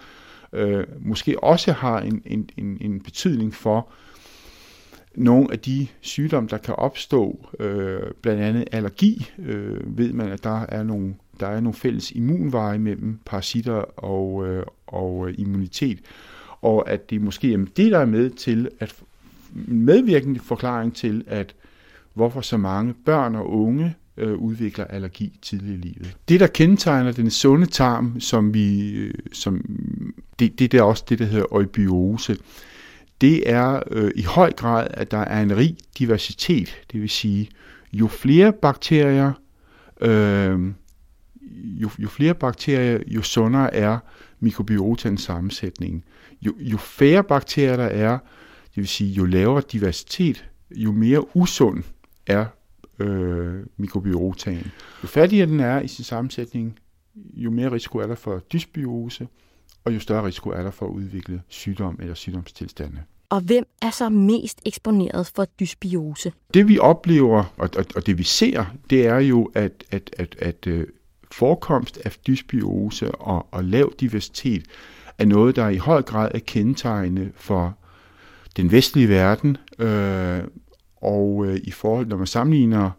øh, 0.53 0.83
måske 0.99 1.43
også 1.43 1.71
har 1.71 1.99
en, 1.99 2.21
en, 2.25 2.49
en, 2.57 2.77
en 2.81 3.01
betydning 3.01 3.53
for 3.53 3.89
nogle 5.15 5.47
af 5.51 5.59
de 5.59 5.87
sygdomme, 6.01 6.49
der 6.49 6.57
kan 6.57 6.75
opstå, 6.75 7.49
øh, 7.59 8.01
blandt 8.21 8.41
andet 8.41 8.67
allergi, 8.71 9.31
øh, 9.39 9.97
ved 9.97 10.13
man, 10.13 10.31
at 10.31 10.43
der 10.43 10.65
er 10.69 10.83
nogle, 10.83 11.15
der 11.39 11.47
er 11.47 11.59
nogle 11.59 11.73
fælles 11.73 12.11
immunveje 12.11 12.79
mellem 12.79 13.19
parasitter 13.25 13.99
og, 14.03 14.47
øh, 14.47 14.65
og 14.87 15.29
øh, 15.29 15.35
immunitet, 15.37 15.99
og 16.61 16.89
at 16.89 17.09
det 17.09 17.21
måske 17.21 17.53
er 17.53 17.65
det, 17.77 17.91
der 17.91 17.99
er 17.99 18.05
med 18.05 18.29
til 18.29 18.69
at 18.79 18.95
medvirkende 19.65 20.39
forklaring 20.39 20.95
til, 20.95 21.23
at 21.27 21.55
hvorfor 22.13 22.41
så 22.41 22.57
mange 22.57 22.93
børn 23.05 23.35
og 23.35 23.49
unge 23.49 23.95
øh, 24.17 24.33
udvikler 24.33 24.85
allergi 24.85 25.39
tidligt 25.41 25.85
i 25.85 25.87
livet. 25.87 26.17
Det, 26.29 26.39
der 26.39 26.47
kendetegner 26.47 27.11
den 27.11 27.31
sunde 27.31 27.65
tarm, 27.65 28.19
som 28.19 28.53
vi, 28.53 28.91
øh, 28.91 29.13
som, 29.31 29.65
det, 30.39 30.59
det, 30.59 30.71
der 30.71 30.79
er 30.79 30.83
også 30.83 31.05
det, 31.09 31.19
der 31.19 31.25
hedder 31.25 31.45
eubiose, 31.51 32.37
det 33.21 33.49
er 33.49 33.83
øh, 33.91 34.11
i 34.15 34.23
høj 34.23 34.51
grad, 34.51 34.87
at 34.91 35.11
der 35.11 35.17
er 35.17 35.41
en 35.41 35.57
rig 35.57 35.77
diversitet. 35.97 36.77
Det 36.91 37.01
vil 37.01 37.09
sige, 37.09 37.49
jo 37.93 38.07
flere 38.07 38.53
bakterier, 38.53 39.31
øh, 40.01 40.59
jo, 41.63 41.89
jo 41.99 42.07
flere 42.07 42.33
bakterier, 42.33 42.99
jo 43.07 43.21
sundere 43.21 43.73
er 43.75 43.99
mikrobiotans 44.39 45.21
sammensætning. 45.21 46.03
Jo, 46.41 46.53
jo 46.59 46.77
færre 46.77 47.23
bakterier 47.23 47.75
der 47.75 47.85
er, 47.85 48.17
det 48.65 48.77
vil 48.77 48.87
sige, 48.87 49.11
jo 49.11 49.25
lavere 49.25 49.63
diversitet, 49.71 50.45
jo 50.71 50.91
mere 50.91 51.37
usund 51.37 51.83
er 52.27 52.45
øh, 52.99 53.65
mikrobiotaen. 53.77 54.71
Jo 55.03 55.07
fattigere 55.07 55.47
den 55.47 55.59
er 55.59 55.81
i 55.81 55.87
sin 55.87 56.05
sammensætning, 56.05 56.79
jo 57.15 57.51
mere 57.51 57.71
risiko 57.71 57.97
er 57.97 58.07
der 58.07 58.15
for 58.15 58.39
dysbiose, 58.39 59.27
og 59.85 59.93
jo 59.95 59.99
større 59.99 60.25
risiko 60.25 60.49
er 60.49 60.63
der 60.63 60.71
for 60.71 60.85
at 60.85 60.91
udvikle 60.91 61.41
sygdom 61.47 61.97
eller 62.01 62.13
sygdomstilstande. 62.13 63.03
Og 63.29 63.41
hvem 63.41 63.65
er 63.81 63.89
så 63.89 64.09
mest 64.09 64.61
eksponeret 64.65 65.31
for 65.35 65.45
dysbiose? 65.45 66.31
Det 66.53 66.67
vi 66.67 66.79
oplever, 66.79 67.53
og, 67.57 67.69
og, 67.77 67.85
og 67.95 68.05
det 68.05 68.17
vi 68.17 68.23
ser, 68.23 68.65
det 68.89 69.07
er 69.07 69.19
jo, 69.19 69.51
at, 69.53 69.83
at, 69.91 70.15
at, 70.17 70.35
at 70.39 70.67
uh, 70.67 70.83
forekomst 71.31 71.97
af 72.05 72.11
dysbiose 72.27 73.11
og, 73.11 73.47
og 73.51 73.63
lav 73.63 73.93
diversitet 73.99 74.65
er 75.17 75.25
noget, 75.25 75.55
der 75.55 75.69
i 75.69 75.77
høj 75.77 76.01
grad 76.01 76.31
er 76.33 76.39
kendetegnende 76.39 77.31
for 77.35 77.77
den 78.57 78.71
vestlige 78.71 79.09
verden, 79.09 79.57
øh, 79.79 80.41
og 81.03 81.45
øh, 81.45 81.59
i 81.63 81.71
forhold, 81.71 82.07
når 82.07 82.17
man 82.17 82.27
sammenligner 82.27 82.91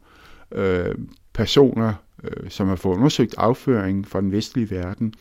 øh, 0.53 0.95
personer, 1.33 1.95
øh, 2.25 2.51
som 2.51 2.69
har 2.69 2.77
fået 2.77 2.97
undersøgt 2.97 3.35
afføring 3.39 4.09
fra 4.09 4.21
den 4.21 4.33
vestlige 4.33 4.71
verden, 4.71 5.15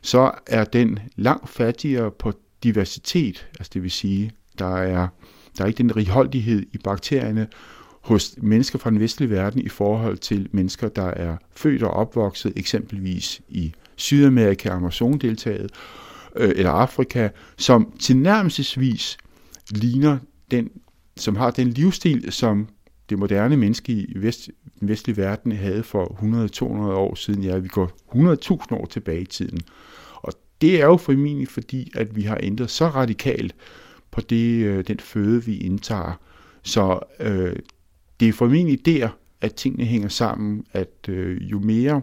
så 0.00 0.32
er 0.46 0.64
den 0.64 0.98
langt 1.16 1.48
fattigere 1.48 2.10
på 2.10 2.32
diversitet, 2.62 3.48
altså 3.58 3.70
det 3.74 3.82
vil 3.82 3.90
sige, 3.90 4.32
der 4.58 4.76
er, 4.76 5.08
der 5.58 5.64
er 5.64 5.68
ikke 5.68 5.78
den 5.78 5.96
righoldighed 5.96 6.66
i 6.72 6.78
bakterierne 6.78 7.48
hos 8.00 8.34
mennesker 8.42 8.78
fra 8.78 8.90
den 8.90 9.00
vestlige 9.00 9.30
verden 9.30 9.60
i 9.60 9.68
forhold 9.68 10.18
til 10.18 10.48
mennesker, 10.52 10.88
der 10.88 11.06
er 11.06 11.36
født 11.56 11.82
og 11.82 11.90
opvokset 11.90 12.52
eksempelvis 12.56 13.40
i 13.48 13.72
Sydamerika, 13.96 14.68
Amazon-deltaget, 14.68 15.70
øh, 16.36 16.52
eller 16.56 16.70
Afrika, 16.70 17.28
som 17.56 17.92
tilnærmelsesvis 18.00 19.18
ligner 19.70 20.18
den, 20.50 20.70
som 21.20 21.36
har 21.36 21.50
den 21.50 21.68
livsstil, 21.68 22.32
som 22.32 22.68
det 23.10 23.18
moderne 23.18 23.56
menneske 23.56 23.92
i 23.92 24.12
vest, 24.16 24.50
den 24.80 24.88
vestlige 24.88 25.16
verden 25.16 25.52
havde 25.52 25.82
for 25.82 26.04
100-200 26.62 26.64
år 26.92 27.14
siden. 27.14 27.42
Ja, 27.42 27.58
vi 27.58 27.68
går 27.68 27.90
100.000 28.14 28.74
år 28.74 28.86
tilbage 28.86 29.20
i 29.20 29.26
tiden. 29.26 29.60
Og 30.14 30.32
det 30.60 30.80
er 30.80 30.86
jo 30.86 30.96
formentlig 30.96 31.48
fordi, 31.48 31.92
at 31.94 32.16
vi 32.16 32.22
har 32.22 32.38
ændret 32.42 32.70
så 32.70 32.88
radikalt 32.88 33.54
på 34.10 34.20
det, 34.20 34.64
øh, 34.64 34.84
den 34.86 34.98
føde, 35.00 35.44
vi 35.44 35.56
indtager. 35.56 36.20
Så 36.62 37.00
øh, 37.20 37.56
det 38.20 38.28
er 38.28 38.32
formentlig 38.32 38.86
der, 38.86 39.08
at 39.40 39.54
tingene 39.54 39.84
hænger 39.84 40.08
sammen, 40.08 40.64
at 40.72 41.08
øh, 41.08 41.50
jo 41.50 41.58
mere 41.58 42.02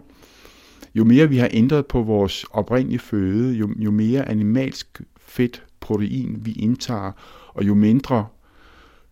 jo 0.94 1.04
mere 1.04 1.28
vi 1.28 1.36
har 1.36 1.48
ændret 1.52 1.86
på 1.86 2.02
vores 2.02 2.44
oprindelige 2.50 2.98
føde, 2.98 3.54
jo, 3.54 3.70
jo 3.78 3.90
mere 3.90 4.28
animalsk 4.28 5.00
fedt, 5.20 5.64
protein 5.80 6.38
vi 6.42 6.52
indtager, 6.52 7.12
og 7.48 7.66
jo 7.66 7.74
mindre 7.74 8.26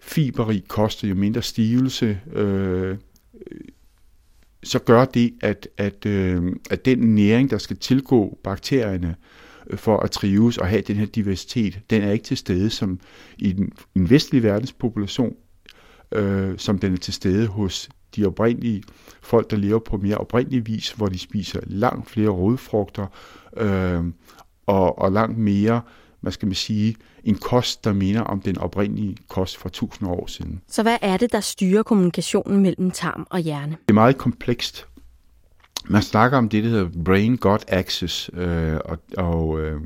fiberrig 0.04 0.68
kost, 0.68 1.04
jo 1.04 1.14
mindre 1.14 1.42
stivelse, 1.42 2.20
øh, 2.32 2.96
så 4.62 4.78
gør 4.78 5.04
det, 5.04 5.34
at, 5.40 5.68
at, 5.76 6.06
øh, 6.06 6.42
at 6.70 6.84
den 6.84 6.98
næring, 6.98 7.50
der 7.50 7.58
skal 7.58 7.76
tilgå 7.76 8.38
bakterierne 8.44 9.16
øh, 9.70 9.78
for 9.78 9.96
at 9.96 10.10
trives 10.10 10.58
og 10.58 10.66
have 10.66 10.82
den 10.82 10.96
her 10.96 11.06
diversitet, 11.06 11.80
den 11.90 12.02
er 12.02 12.12
ikke 12.12 12.24
til 12.24 12.36
stede 12.36 12.70
som 12.70 13.00
i 13.38 13.52
den, 13.52 13.72
i 13.94 13.98
den 13.98 14.10
vestlige 14.10 14.42
verdenspopulation, 14.42 15.36
øh, 16.12 16.58
som 16.58 16.78
den 16.78 16.92
er 16.92 16.96
til 16.96 17.14
stede 17.14 17.46
hos 17.46 17.88
de 18.16 18.26
oprindelige 18.26 18.82
folk, 19.22 19.50
der 19.50 19.56
lever 19.56 19.78
på 19.78 19.96
mere 19.96 20.16
oprindelig 20.16 20.66
vis, 20.66 20.92
hvor 20.92 21.06
de 21.06 21.18
spiser 21.18 21.60
langt 21.66 22.10
flere 22.10 22.28
rodfrugter 22.28 23.06
øh, 23.56 24.04
og, 24.66 24.98
og 24.98 25.12
langt 25.12 25.38
mere, 25.38 25.80
hvad 26.24 26.32
skal 26.32 26.46
man 26.46 26.54
sige, 26.54 26.96
en 27.24 27.34
kost, 27.34 27.84
der 27.84 27.92
minder 27.92 28.20
om 28.20 28.40
den 28.40 28.58
oprindelige 28.58 29.16
kost 29.28 29.56
fra 29.56 29.68
tusind 29.68 30.08
år 30.08 30.26
siden. 30.26 30.60
Så 30.68 30.82
hvad 30.82 30.96
er 31.02 31.16
det, 31.16 31.32
der 31.32 31.40
styrer 31.40 31.82
kommunikationen 31.82 32.62
mellem 32.62 32.90
tarm 32.90 33.26
og 33.30 33.38
hjerne? 33.38 33.72
Det 33.72 33.90
er 33.90 33.94
meget 33.94 34.18
komplekst. 34.18 34.86
Man 35.88 36.02
snakker 36.02 36.38
om 36.38 36.48
det, 36.48 36.64
der 36.64 36.70
hedder 36.70 36.88
brain-gut 37.04 37.64
axis, 37.68 38.30
øh, 38.32 38.76
og, 38.84 38.98
og, 39.16 39.60
øh, 39.60 39.80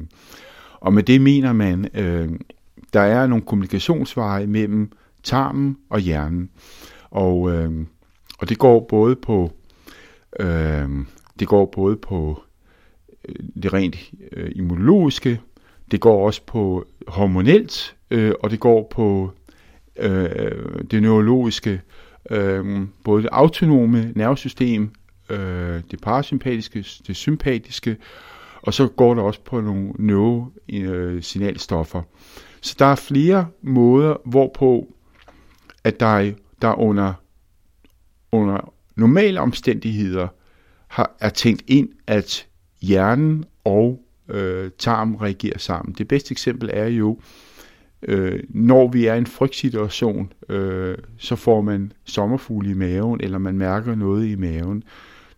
og 0.80 0.92
med 0.92 1.02
det 1.02 1.20
mener 1.20 1.52
man, 1.52 1.88
øh, 1.94 2.28
der 2.92 3.00
er 3.00 3.26
nogle 3.26 3.44
kommunikationsveje 3.44 4.46
mellem 4.46 4.92
tarmen 5.22 5.76
og 5.90 6.00
hjernen. 6.00 6.50
Og 7.10 7.50
øh, 7.50 7.86
og 8.38 8.48
det 8.48 8.58
går 8.58 8.86
både 8.88 9.16
på 9.16 9.52
øh, 10.40 10.88
det 11.38 11.48
går 11.48 11.66
både 11.66 11.96
på 11.96 12.42
øh, 13.28 13.34
det 13.62 13.72
rent 13.72 13.96
øh, 14.32 14.50
immunologiske, 14.54 15.40
det 15.90 16.00
går 16.00 16.26
også 16.26 16.42
på 16.46 16.84
hormonelt, 17.08 17.96
øh, 18.10 18.32
og 18.42 18.50
det 18.50 18.60
går 18.60 18.88
på 18.90 19.30
øh, 19.96 20.82
det 20.90 21.02
neurologiske, 21.02 21.80
øh, 22.30 22.86
både 23.04 23.22
det 23.22 23.28
autonome 23.32 24.12
nervesystem, 24.16 24.90
øh, 25.30 25.80
det 25.90 26.00
parasympatiske, 26.02 26.84
det 27.06 27.16
sympatiske, 27.16 27.96
og 28.62 28.74
så 28.74 28.88
går 28.88 29.14
der 29.14 29.22
også 29.22 29.40
på 29.40 29.60
nogle 29.60 29.92
neurosignalstoffer. 29.98 32.02
Så 32.60 32.76
der 32.78 32.86
er 32.86 32.94
flere 32.94 33.46
måder, 33.62 34.16
hvorpå 34.24 34.94
at 35.84 36.00
der, 36.00 36.32
der 36.62 36.74
under 36.74 37.12
under 38.32 38.72
normale 38.96 39.40
omstændigheder 39.40 40.28
har, 40.88 41.16
er 41.20 41.28
tænkt 41.28 41.62
ind, 41.66 41.88
at 42.06 42.46
hjernen 42.80 43.44
og 43.64 44.00
øh, 44.28 44.70
tarm 44.78 45.14
reagerer 45.14 45.58
sammen. 45.58 45.94
Det 45.98 46.08
bedste 46.08 46.32
eksempel 46.32 46.70
er 46.72 46.86
jo, 46.86 47.18
øh, 48.02 48.42
når 48.48 48.88
vi 48.88 49.06
er 49.06 49.14
i 49.14 49.18
en 49.18 49.26
frygtsituation, 49.26 50.32
øh, 50.48 50.98
så 51.18 51.36
får 51.36 51.60
man 51.60 51.92
sommerfugle 52.04 52.70
i 52.70 52.74
maven, 52.74 53.20
eller 53.20 53.38
man 53.38 53.58
mærker 53.58 53.94
noget 53.94 54.26
i 54.26 54.34
maven. 54.34 54.82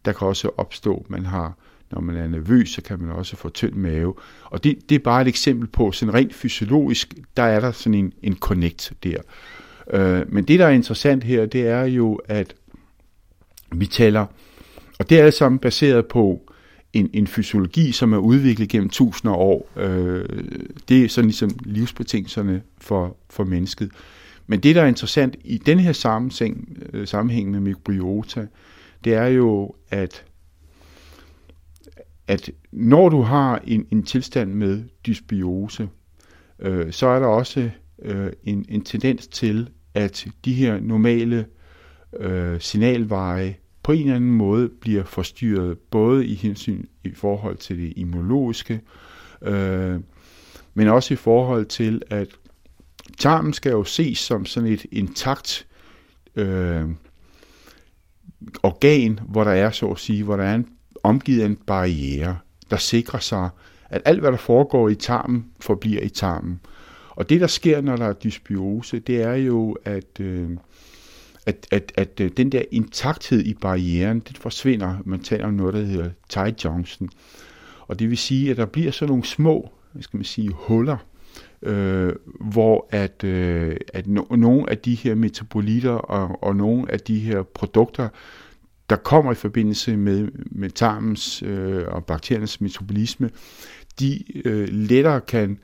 Der 0.04 0.12
kan 0.12 0.28
også 0.28 0.50
opstå, 0.56 1.06
man 1.08 1.26
har, 1.26 1.56
når 1.90 2.00
man 2.00 2.16
er 2.16 2.28
nervøs, 2.28 2.70
så 2.70 2.82
kan 2.82 3.00
man 3.00 3.10
også 3.10 3.36
få 3.36 3.48
tynd 3.48 3.74
mave. 3.74 4.14
Og 4.44 4.64
det, 4.64 4.78
det 4.88 4.94
er 4.94 4.98
bare 4.98 5.22
et 5.22 5.28
eksempel 5.28 5.68
på, 5.68 5.92
sådan 5.92 6.14
rent 6.14 6.34
fysiologisk, 6.34 7.14
der 7.36 7.42
er 7.42 7.60
der 7.60 7.72
sådan 7.72 7.94
en, 7.94 8.12
en 8.22 8.36
connect 8.36 8.92
der. 9.04 9.20
Øh, 9.92 10.32
men 10.32 10.44
det, 10.44 10.58
der 10.58 10.66
er 10.66 10.70
interessant 10.70 11.24
her, 11.24 11.46
det 11.46 11.66
er 11.66 11.82
jo, 11.84 12.20
at 12.24 12.54
vi 13.72 13.86
taler, 13.86 14.26
og 14.98 15.10
det 15.10 15.20
er 15.20 15.24
alt 15.24 15.34
sammen 15.34 15.58
baseret 15.58 16.06
på 16.06 16.49
en, 16.92 17.10
en 17.12 17.26
fysiologi, 17.26 17.92
som 17.92 18.12
er 18.12 18.18
udviklet 18.18 18.68
gennem 18.68 18.88
tusinder 18.88 19.34
af 19.34 19.38
år. 19.38 19.70
Øh, 19.76 20.28
det 20.88 21.04
er 21.04 21.08
sådan 21.08 21.28
ligesom 21.28 21.50
livsbetingelserne 21.64 22.62
for, 22.78 23.16
for 23.30 23.44
mennesket. 23.44 23.90
Men 24.46 24.60
det, 24.60 24.74
der 24.74 24.82
er 24.82 24.86
interessant 24.86 25.36
i 25.44 25.58
den 25.58 25.78
her 25.78 25.92
sammenhæng, 25.92 26.78
øh, 26.92 27.06
sammenhæng 27.06 27.50
med 27.50 27.60
mikrobiota, 27.60 28.46
det 29.04 29.14
er 29.14 29.26
jo, 29.26 29.74
at, 29.90 30.24
at 32.26 32.50
når 32.72 33.08
du 33.08 33.20
har 33.22 33.60
en, 33.66 33.86
en 33.90 34.02
tilstand 34.02 34.52
med 34.52 34.82
dysbiose, 35.06 35.88
øh, 36.58 36.92
så 36.92 37.06
er 37.06 37.18
der 37.18 37.26
også 37.26 37.70
øh, 38.02 38.32
en, 38.44 38.64
en 38.68 38.84
tendens 38.84 39.26
til, 39.26 39.68
at 39.94 40.26
de 40.44 40.52
her 40.52 40.80
normale 40.80 41.46
øh, 42.16 42.60
signalveje 42.60 43.56
på 43.82 43.92
en 43.92 44.00
eller 44.00 44.16
anden 44.16 44.30
måde 44.30 44.68
bliver 44.68 45.04
forstyrret, 45.04 45.78
både 45.78 46.26
i 46.26 46.34
hensyn 46.34 46.84
i 47.04 47.10
forhold 47.14 47.56
til 47.56 47.78
det 47.78 47.92
immunologiske, 47.96 48.80
øh, 49.42 50.00
men 50.74 50.88
også 50.88 51.14
i 51.14 51.16
forhold 51.16 51.66
til, 51.66 52.02
at 52.10 52.28
tarmen 53.18 53.52
skal 53.52 53.70
jo 53.70 53.84
ses 53.84 54.18
som 54.18 54.46
sådan 54.46 54.68
et 54.68 54.86
intakt 54.92 55.66
øh, 56.36 56.88
organ, 58.62 59.20
hvor 59.28 59.44
der 59.44 59.50
er, 59.50 59.70
så 59.70 59.86
at 59.86 59.98
sige, 59.98 60.24
hvor 60.24 60.36
der 60.36 60.44
er 60.44 60.54
en, 60.54 60.68
omgivet 61.02 61.42
af 61.42 61.46
en 61.46 61.56
barriere, 61.56 62.38
der 62.70 62.76
sikrer 62.76 63.18
sig, 63.18 63.48
at 63.88 64.02
alt, 64.04 64.20
hvad 64.20 64.32
der 64.32 64.38
foregår 64.38 64.88
i 64.88 64.94
tarmen, 64.94 65.46
forbliver 65.60 66.02
i 66.02 66.08
tarmen. 66.08 66.60
Og 67.10 67.28
det, 67.28 67.40
der 67.40 67.46
sker, 67.46 67.80
når 67.80 67.96
der 67.96 68.06
er 68.06 68.12
dysbiose, 68.12 68.98
det 68.98 69.22
er 69.22 69.34
jo, 69.34 69.76
at, 69.84 70.20
øh, 70.20 70.50
at, 71.46 71.66
at, 71.70 71.92
at 71.94 72.20
øh, 72.20 72.30
den 72.36 72.52
der 72.52 72.62
intakthed 72.70 73.44
i 73.44 73.54
barrieren, 73.54 74.20
det 74.20 74.38
forsvinder. 74.38 74.96
Man 75.04 75.20
taler 75.20 75.46
om 75.46 75.54
noget, 75.54 75.74
der 75.74 75.82
hedder 75.82 76.10
tight 76.28 76.64
junction. 76.64 77.10
Og 77.80 77.98
det 77.98 78.10
vil 78.10 78.18
sige, 78.18 78.50
at 78.50 78.56
der 78.56 78.66
bliver 78.66 78.90
så 78.90 79.06
nogle 79.06 79.24
små, 79.24 79.70
hvad 79.92 80.02
skal 80.02 80.16
man 80.16 80.24
sige, 80.24 80.50
huller, 80.52 80.96
øh, 81.62 82.12
hvor 82.40 82.88
at, 82.90 83.24
øh, 83.24 83.76
at 83.94 84.06
no, 84.06 84.22
nogle 84.30 84.70
af 84.70 84.78
de 84.78 84.94
her 84.94 85.14
metabolitter 85.14 85.92
og, 85.92 86.42
og 86.42 86.56
nogle 86.56 86.92
af 86.92 87.00
de 87.00 87.18
her 87.18 87.42
produkter, 87.42 88.08
der 88.90 88.96
kommer 88.96 89.32
i 89.32 89.34
forbindelse 89.34 89.96
med, 89.96 90.28
med 90.50 90.70
tarmens 90.70 91.42
øh, 91.42 91.84
og 91.88 92.04
bakteriernes 92.04 92.60
metabolisme, 92.60 93.30
de 94.00 94.24
øh, 94.44 94.68
lettere 94.68 95.20
kan, 95.20 95.58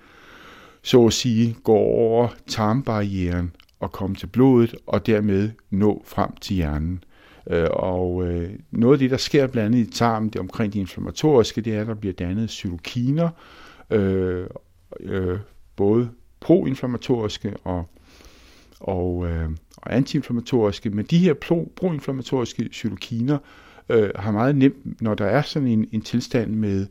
så 0.83 1.07
at 1.07 1.13
sige, 1.13 1.57
gå 1.65 1.75
over 1.75 2.29
tarmbarrieren 2.47 3.53
og 3.81 3.93
komme 3.93 4.17
til 4.17 4.27
blodet 4.27 4.75
og 4.87 5.07
dermed 5.07 5.51
nå 5.71 6.03
frem 6.07 6.37
til 6.41 6.57
hjernen. 6.57 7.05
Øh, 7.51 7.69
og 7.71 8.27
øh, 8.27 8.51
noget 8.71 8.95
af 8.95 8.99
det, 8.99 9.11
der 9.11 9.17
sker 9.17 9.47
blandt 9.47 9.75
andet 9.75 9.89
i 9.89 9.91
tarmen, 9.91 10.29
det 10.29 10.41
omkring 10.41 10.73
de 10.73 10.79
inflammatoriske, 10.79 11.61
det 11.61 11.75
er, 11.75 11.81
at 11.81 11.87
der 11.87 11.95
bliver 11.95 12.13
dannet 12.13 12.51
cytokiner, 12.51 13.29
øh, 13.91 14.47
øh, 15.01 15.39
både 15.77 16.11
proinflammatoriske 16.41 17.57
og, 17.65 17.89
og, 18.81 19.27
øh, 19.27 19.49
og 19.77 19.97
antiinflammatoriske, 19.97 20.91
men 20.91 21.05
de 21.05 21.19
her 21.19 21.35
pro, 21.35 21.73
proinflammatoriske 21.77 22.69
cytokiner 22.73 23.39
øh, 23.89 24.11
har 24.17 24.31
meget 24.31 24.57
nemt, 24.57 25.03
når 25.03 25.15
der 25.15 25.27
er 25.27 25.43
sådan 25.43 25.69
en, 25.69 25.89
en 25.93 26.01
tilstand 26.01 26.55
med, 26.55 26.87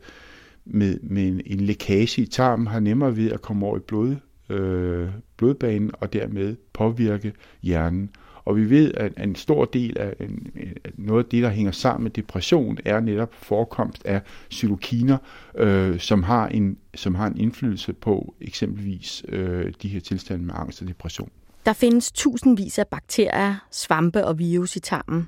med, 0.65 0.99
med 1.03 1.27
en, 1.27 1.41
en 1.45 1.59
lækage 1.59 2.21
i 2.21 2.25
tarmen, 2.25 2.67
har 2.67 2.79
nemmere 2.79 3.17
ved 3.17 3.31
at 3.31 3.41
komme 3.41 3.65
over 3.65 3.77
i 3.77 3.79
blod, 3.79 4.15
øh, 4.49 5.09
blodbanen 5.37 5.91
og 5.99 6.13
dermed 6.13 6.55
påvirke 6.73 7.33
hjernen. 7.61 8.09
Og 8.45 8.55
vi 8.55 8.69
ved, 8.69 8.93
at 8.93 9.13
en 9.23 9.35
stor 9.35 9.65
del 9.65 9.97
af 9.97 10.15
en, 10.19 10.53
noget 10.93 11.23
af 11.23 11.29
det, 11.29 11.43
der 11.43 11.49
hænger 11.49 11.71
sammen 11.71 12.03
med 12.03 12.11
depression, 12.11 12.77
er 12.85 12.99
netop 12.99 13.33
forekomst 13.33 14.05
af 14.05 14.21
cytokiner, 14.51 15.17
øh, 15.57 15.99
som, 15.99 16.23
har 16.23 16.47
en, 16.47 16.77
som 16.95 17.15
har 17.15 17.27
en 17.27 17.37
indflydelse 17.37 17.93
på 17.93 18.35
eksempelvis 18.41 19.25
øh, 19.27 19.73
de 19.81 19.87
her 19.87 19.99
tilstande 19.99 20.45
med 20.45 20.53
angst 20.57 20.81
og 20.81 20.87
depression. 20.87 21.29
Der 21.65 21.73
findes 21.73 22.11
tusindvis 22.11 22.79
af 22.79 22.87
bakterier, 22.87 23.55
svampe 23.71 24.25
og 24.25 24.39
virus 24.39 24.75
i 24.75 24.79
tarmen. 24.79 25.27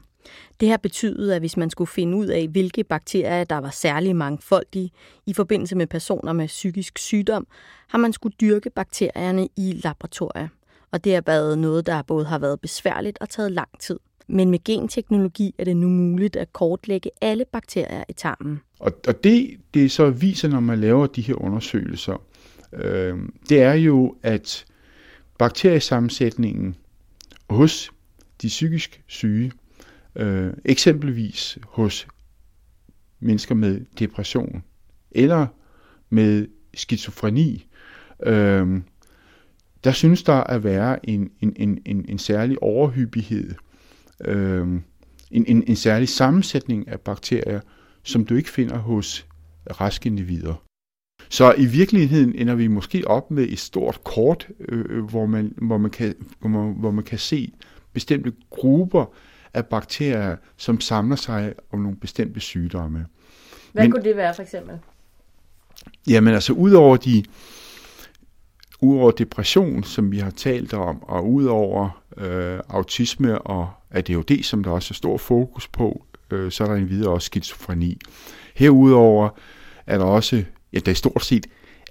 Det 0.60 0.70
har 0.70 0.78
betydet, 0.78 1.32
at 1.32 1.42
hvis 1.42 1.58
man 1.58 1.70
skulle 1.70 1.88
finde 1.88 2.18
ud 2.18 2.26
af, 2.26 2.48
hvilke 2.48 2.84
bakterier, 2.84 3.44
der 3.44 3.58
var 3.58 3.70
særlig 3.70 4.16
mangfoldige 4.16 4.92
i 5.26 5.34
forbindelse 5.34 5.76
med 5.76 5.88
personer 5.88 6.34
med 6.34 6.48
psykisk 6.48 6.98
sygdom, 6.98 7.48
har 7.88 7.98
man 7.98 8.14
skulle 8.14 8.36
dyrke 8.42 8.70
bakterierne 8.70 9.48
i 9.58 9.82
laboratorier 9.84 10.48
og 10.92 11.04
det 11.04 11.14
har 11.14 11.24
været 11.26 11.58
noget, 11.58 11.86
der 11.86 12.02
både 12.02 12.26
har 12.26 12.40
været 12.40 12.62
besværligt 12.62 13.18
og 13.22 13.30
taget 13.30 13.52
lang 13.52 13.70
tid. 13.80 14.00
Men 14.28 14.52
med 14.52 14.64
genteknologi 14.64 15.56
er 15.58 15.64
det 15.64 15.78
nu 15.78 15.90
muligt 15.90 16.36
at 16.36 16.54
kortlægge 16.54 17.10
alle 17.22 17.46
bakterier 17.52 18.04
i 18.10 18.14
tarmen. 18.14 18.62
Og, 18.80 18.92
og 19.08 19.24
det, 19.24 19.58
det 19.74 19.92
så 19.92 20.10
viser, 20.10 20.48
når 20.48 20.60
man 20.60 20.80
laver 20.80 21.08
de 21.08 21.22
her 21.22 21.42
undersøgelser, 21.42 22.22
øh, 22.74 23.18
det 23.50 23.62
er 23.62 23.74
jo, 23.74 24.16
at 24.24 24.66
bakteriesammensætningen 25.38 26.76
hos 27.50 27.92
de 28.42 28.48
psykisk 28.48 29.02
syge, 29.08 29.52
øh, 30.17 30.53
eksempelvis 30.65 31.58
hos 31.67 32.08
mennesker 33.19 33.56
med 33.56 33.82
depression 33.99 34.63
eller 35.12 35.47
med 36.10 36.47
skizofreni, 36.73 37.67
øh, 38.23 38.82
der 39.84 39.91
synes 39.91 40.23
der 40.23 40.34
at 40.34 40.63
være 40.63 41.10
en, 41.10 41.32
en, 41.41 41.53
en, 41.56 41.82
en, 41.86 42.06
en 42.10 42.17
særlig 42.17 42.63
overhyppighed, 42.63 43.53
øh, 44.25 44.67
en, 45.32 45.45
en, 45.47 45.63
en 45.67 45.75
særlig 45.75 46.10
sammensætning 46.10 46.88
af 46.88 47.01
bakterier, 47.01 47.60
som 48.03 48.25
du 48.25 48.36
ikke 48.36 48.49
finder 48.49 48.77
hos 48.77 49.27
raske 49.80 50.08
individer. 50.08 50.63
Så 51.30 51.53
i 51.58 51.65
virkeligheden 51.65 52.36
ender 52.36 52.56
vi 52.56 52.67
måske 52.67 53.08
op 53.08 53.32
med 53.32 53.43
et 53.43 53.60
stort 53.60 54.03
kort, 54.03 54.47
øh, 54.60 54.86
øh 54.89 55.03
hvor, 55.03 55.25
man, 55.25 55.53
hvor, 55.58 55.77
man 55.77 55.91
kan, 55.91 56.15
hvor, 56.39 56.49
man, 56.49 56.75
hvor 56.80 56.91
man 56.91 57.03
kan 57.03 57.19
se 57.19 57.53
bestemte 57.93 58.34
grupper 58.49 59.13
af 59.58 59.65
bakterier, 59.65 60.36
som 60.58 60.82
samler 60.82 61.15
sig 61.15 61.54
om 61.72 61.80
nogle 61.80 61.98
bestemte 61.98 62.39
sygdomme. 62.39 63.06
Hvad 63.74 63.84
Men, 63.84 63.91
kunne 63.91 64.04
det 64.04 64.17
være 64.17 64.34
for 64.34 64.41
eksempel? 64.41 64.80
Jamen 66.08 66.34
altså, 66.34 66.54
udover 66.54 66.98
de, 66.98 67.24
udover 68.82 69.12
depression, 69.12 69.84
som 69.84 70.12
vi 70.12 70.20
har 70.20 70.30
talt 70.30 70.74
om, 70.74 71.04
og 71.04 71.32
udover 71.32 72.04
øh, 72.17 72.60
autisme 72.70 73.39
og 73.39 73.70
ADHD, 73.91 74.43
som 74.43 74.63
der 74.63 74.72
også 74.72 74.91
er 74.91 74.96
stor 74.96 75.17
fokus 75.17 75.67
på, 75.67 76.06
øh, 76.32 76.52
så 76.52 76.63
er 76.63 76.67
der 76.67 76.76
en 76.76 76.89
videre 76.89 77.13
også 77.13 77.26
skizofreni. 77.26 77.98
Herudover 78.56 79.30
er 79.88 79.98
der 79.98 80.06
også, 80.06 80.43
ja, 80.74 80.80
der 80.80 80.91
er 80.91 80.96
stort 80.96 81.26
set 81.26 81.48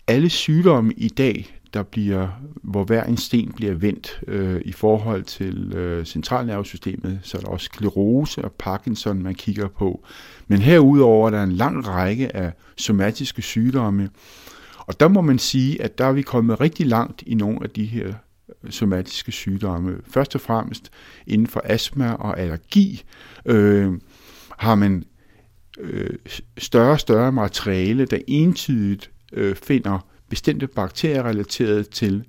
alle 0.07 0.31
sygdomme 0.31 0.93
i 0.93 1.09
dag, 1.09 1.56
der 1.77 1.83
bliver, 1.83 2.29
hvor 2.63 2.85
hver 2.85 3.05
en 3.05 3.17
sten 3.17 3.53
bliver 3.57 3.75
vendt 3.75 4.21
øh, 4.27 4.61
i 4.65 4.73
forhold 4.73 5.23
til 5.23 5.73
øh, 5.73 6.05
centralnervesystemet, 6.05 7.21
så 7.23 7.39
er 7.39 7.43
der 7.43 7.49
også 7.49 7.65
sklerose 7.65 8.45
og 8.45 8.53
Parkinson, 8.53 9.23
man 9.23 9.35
kigger 9.35 9.69
på. 9.69 10.05
Men 10.49 10.59
herudover 10.59 11.27
er 11.27 11.31
der 11.31 11.43
en 11.43 11.53
lang 11.53 11.89
række 11.89 12.37
af 12.37 12.53
somatiske 12.77 13.43
sygdomme, 13.43 14.11
og 14.79 15.01
der 15.01 15.09
må 15.09 15.21
man 15.21 15.39
sige, 15.39 15.83
at 15.83 15.99
der 15.99 16.05
er 16.05 16.13
vi 16.13 16.23
kommet 16.23 16.61
rigtig 16.61 16.87
langt 16.87 17.23
i 17.27 17.35
nogle 17.35 17.59
af 17.63 17.71
de 17.71 17.85
her 17.85 18.07
øh, 18.65 18.71
somatiske 18.71 19.33
sygdomme. 19.33 19.97
Først 20.11 20.35
og 20.35 20.41
fremmest 20.41 20.91
inden 21.27 21.47
for 21.47 21.63
astma 21.65 22.13
og 22.13 22.41
allergi 22.41 23.03
øh, 23.47 23.93
har 24.59 24.75
man 24.75 25.05
øh, 25.81 26.11
større 26.59 26.93
og 26.93 27.01
større 27.01 27.33
materiale, 27.33 28.05
der 28.07 28.19
entydigt 28.27 29.11
øh, 29.33 29.57
finder 29.57 29.99
bestemte 30.29 30.67
bakterier 30.67 31.23
relateret 31.23 31.89
til, 31.89 32.25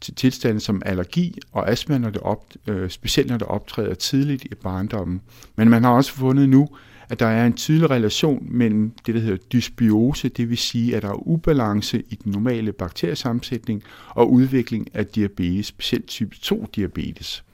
til 0.00 0.14
tilstande 0.14 0.60
som 0.60 0.82
allergi 0.84 1.38
og 1.52 1.70
astma, 1.70 1.98
når 1.98 2.10
det 2.10 2.20
op, 2.20 2.44
øh, 2.66 2.90
specielt 2.90 3.30
når 3.30 3.38
det 3.38 3.46
optræder 3.46 3.94
tidligt 3.94 4.44
i 4.44 4.54
barndommen. 4.54 5.20
Men 5.56 5.68
man 5.68 5.84
har 5.84 5.90
også 5.90 6.12
fundet 6.12 6.48
nu, 6.48 6.68
at 7.08 7.20
der 7.20 7.26
er 7.26 7.46
en 7.46 7.52
tydelig 7.52 7.90
relation 7.90 8.46
mellem 8.50 8.92
det, 9.06 9.14
der 9.14 9.20
hedder 9.20 9.36
dysbiose, 9.36 10.28
det 10.28 10.50
vil 10.50 10.58
sige, 10.58 10.96
at 10.96 11.02
der 11.02 11.08
er 11.08 11.28
ubalance 11.28 12.02
i 12.08 12.14
den 12.14 12.32
normale 12.32 12.72
bakteriesammensætning 12.72 13.82
og 14.08 14.32
udvikling 14.32 14.88
af 14.94 15.06
diabetes, 15.06 15.66
specielt 15.66 16.06
type 16.06 16.36
2-diabetes. 16.44 17.44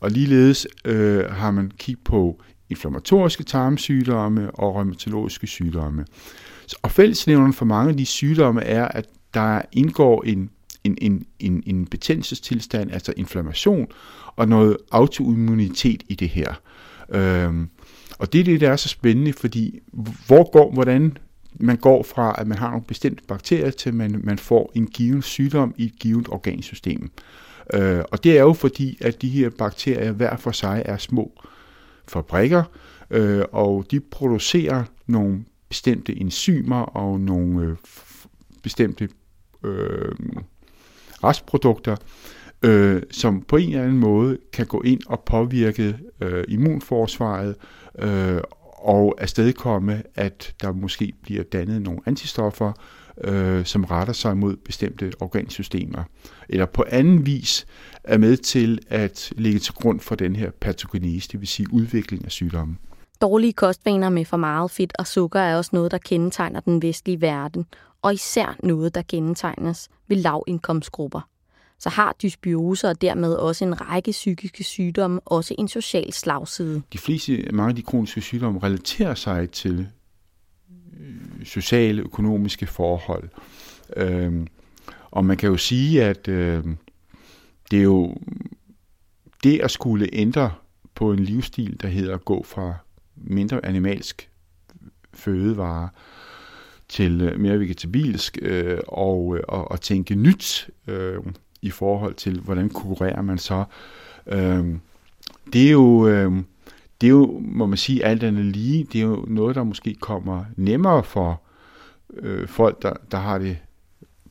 Og 0.00 0.10
ligeledes 0.10 0.66
øh, 0.84 1.24
har 1.24 1.50
man 1.50 1.72
kigget 1.78 2.04
på 2.04 2.42
inflammatoriske 2.70 3.44
tarmsygdomme 3.44 4.50
og 4.50 4.74
rheumatologiske 4.74 5.46
sygdomme. 5.46 6.04
Og 6.82 6.90
fællesnævneren 6.90 7.52
for 7.52 7.64
mange 7.64 7.90
af 7.90 7.96
de 7.96 8.06
sygdomme 8.06 8.62
er, 8.62 8.88
at 8.88 9.06
der 9.34 9.62
indgår 9.72 10.22
en, 10.22 10.50
en, 10.84 10.98
en, 11.00 11.26
en, 11.38 11.62
en 11.66 11.86
betændelsestilstand, 11.86 12.92
altså 12.92 13.12
inflammation, 13.16 13.86
og 14.36 14.48
noget 14.48 14.76
autoimmunitet 14.90 16.02
i 16.08 16.14
det 16.14 16.28
her. 16.28 16.54
Øhm, 17.10 17.68
og 18.18 18.32
det 18.32 18.40
er 18.40 18.44
det, 18.44 18.60
der 18.60 18.70
er 18.70 18.76
så 18.76 18.88
spændende, 18.88 19.32
fordi 19.32 19.80
hvor 20.26 20.50
går, 20.50 20.72
hvordan 20.72 21.16
man 21.54 21.76
går 21.76 22.02
fra, 22.02 22.34
at 22.38 22.46
man 22.46 22.58
har 22.58 22.70
nogle 22.70 22.84
bestemte 22.84 23.22
bakterier, 23.28 23.70
til 23.70 23.94
man, 23.94 24.20
man 24.24 24.38
får 24.38 24.72
en 24.74 24.86
given 24.86 25.22
sygdom 25.22 25.74
i 25.76 25.84
et 25.84 25.98
givet 25.98 26.28
organsystem. 26.28 27.10
Øh, 27.74 28.00
og 28.10 28.24
det 28.24 28.38
er 28.38 28.42
jo 28.42 28.52
fordi, 28.52 28.98
at 29.00 29.22
de 29.22 29.28
her 29.28 29.50
bakterier 29.50 30.12
hver 30.12 30.36
for 30.36 30.50
sig 30.50 30.82
er 30.84 30.96
små 30.96 31.32
fabrikker, 32.08 32.62
øh, 33.10 33.44
og 33.52 33.86
de 33.90 34.00
producerer 34.00 34.84
nogle 35.06 35.44
bestemte 35.72 36.20
enzymer 36.20 36.80
og 36.80 37.20
nogle 37.20 37.66
øh, 37.66 37.76
bestemte 38.62 39.08
øh, 39.64 40.12
restprodukter, 41.24 41.96
øh, 42.62 43.02
som 43.10 43.42
på 43.42 43.56
en 43.56 43.68
eller 43.68 43.82
anden 43.82 43.98
måde 43.98 44.38
kan 44.52 44.66
gå 44.66 44.82
ind 44.82 45.00
og 45.06 45.22
påvirke 45.26 45.98
øh, 46.20 46.44
immunforsvaret 46.48 47.56
øh, 47.98 48.40
og 48.62 49.14
afstedkomme, 49.18 50.02
at 50.14 50.54
der 50.62 50.72
måske 50.72 51.12
bliver 51.22 51.42
dannet 51.42 51.82
nogle 51.82 52.00
antistoffer, 52.06 52.72
øh, 53.24 53.64
som 53.64 53.84
retter 53.84 54.12
sig 54.12 54.36
mod 54.36 54.56
bestemte 54.56 55.12
organsystemer, 55.20 56.04
eller 56.48 56.66
på 56.66 56.84
anden 56.88 57.26
vis 57.26 57.66
er 58.04 58.18
med 58.18 58.36
til 58.36 58.78
at 58.88 59.32
ligge 59.36 59.58
til 59.58 59.74
grund 59.74 60.00
for 60.00 60.14
den 60.14 60.36
her 60.36 60.50
patogenese, 60.60 61.28
det 61.32 61.40
vil 61.40 61.48
sige 61.48 61.72
udvikling 61.72 62.24
af 62.24 62.30
sygdommen. 62.30 62.78
Dårlige 63.22 63.52
kostvaner 63.52 64.08
med 64.08 64.24
for 64.24 64.36
meget 64.36 64.70
fedt 64.70 64.92
og 64.98 65.06
sukker 65.06 65.40
er 65.40 65.56
også 65.56 65.70
noget, 65.72 65.90
der 65.90 65.98
kendetegner 65.98 66.60
den 66.60 66.82
vestlige 66.82 67.20
verden, 67.20 67.66
og 68.02 68.14
især 68.14 68.56
noget, 68.62 68.94
der 68.94 69.02
kendetegnes 69.02 69.88
ved 70.08 70.16
lavindkomstgrupper. 70.16 71.28
Så 71.78 71.88
har 71.88 72.16
dysbiose 72.22 72.88
og 72.88 73.00
dermed 73.00 73.34
også 73.34 73.64
en 73.64 73.80
række 73.80 74.10
psykiske 74.10 74.64
sygdomme 74.64 75.20
også 75.24 75.54
en 75.58 75.68
social 75.68 76.12
slagside. 76.12 76.82
De 76.92 76.98
fleste, 76.98 77.48
mange 77.52 77.68
af 77.68 77.76
de 77.76 77.82
kroniske 77.82 78.20
sygdomme 78.20 78.60
relaterer 78.62 79.14
sig 79.14 79.50
til 79.50 79.88
øh, 81.00 81.44
sociale, 81.44 82.02
økonomiske 82.02 82.66
forhold. 82.66 83.28
Øhm, 83.96 84.46
og 85.10 85.24
man 85.24 85.36
kan 85.36 85.48
jo 85.48 85.56
sige, 85.56 86.04
at 86.04 86.28
øh, 86.28 86.64
det 87.70 87.78
er 87.78 87.82
jo 87.82 88.14
det 89.42 89.60
at 89.60 89.70
skulle 89.70 90.08
ændre 90.12 90.52
på 90.94 91.12
en 91.12 91.18
livsstil, 91.18 91.80
der 91.82 91.88
hedder 91.88 92.14
at 92.14 92.24
gå 92.24 92.42
fra 92.42 92.74
mindre 93.16 93.66
animalsk 93.66 94.30
fødevare 95.14 95.88
til 96.88 97.20
øh, 97.20 97.40
mere 97.40 97.60
vegetabilsk 97.60 98.38
øh, 98.42 98.78
og, 98.88 99.36
øh, 99.36 99.42
og, 99.48 99.70
og 99.70 99.80
tænke 99.80 100.14
nyt 100.14 100.70
øh, 100.86 101.18
i 101.62 101.70
forhold 101.70 102.14
til, 102.14 102.40
hvordan 102.40 102.68
konkurrerer 102.68 103.22
man 103.22 103.38
så. 103.38 103.64
Øh, 104.26 104.66
det 105.52 105.66
er 105.66 105.70
jo... 105.70 106.08
Øh, 106.08 106.32
det 107.00 107.08
er 107.08 107.12
jo, 107.12 107.40
må 107.44 107.66
man 107.66 107.78
sige, 107.78 108.04
alt 108.04 108.22
andet 108.22 108.44
lige, 108.44 108.84
det 108.92 109.00
er 109.00 109.04
jo 109.04 109.24
noget, 109.28 109.56
der 109.56 109.62
måske 109.62 109.94
kommer 109.94 110.44
nemmere 110.56 111.04
for 111.04 111.42
øh, 112.14 112.48
folk, 112.48 112.82
der, 112.82 112.92
der 113.10 113.18
har 113.18 113.38
det 113.38 113.58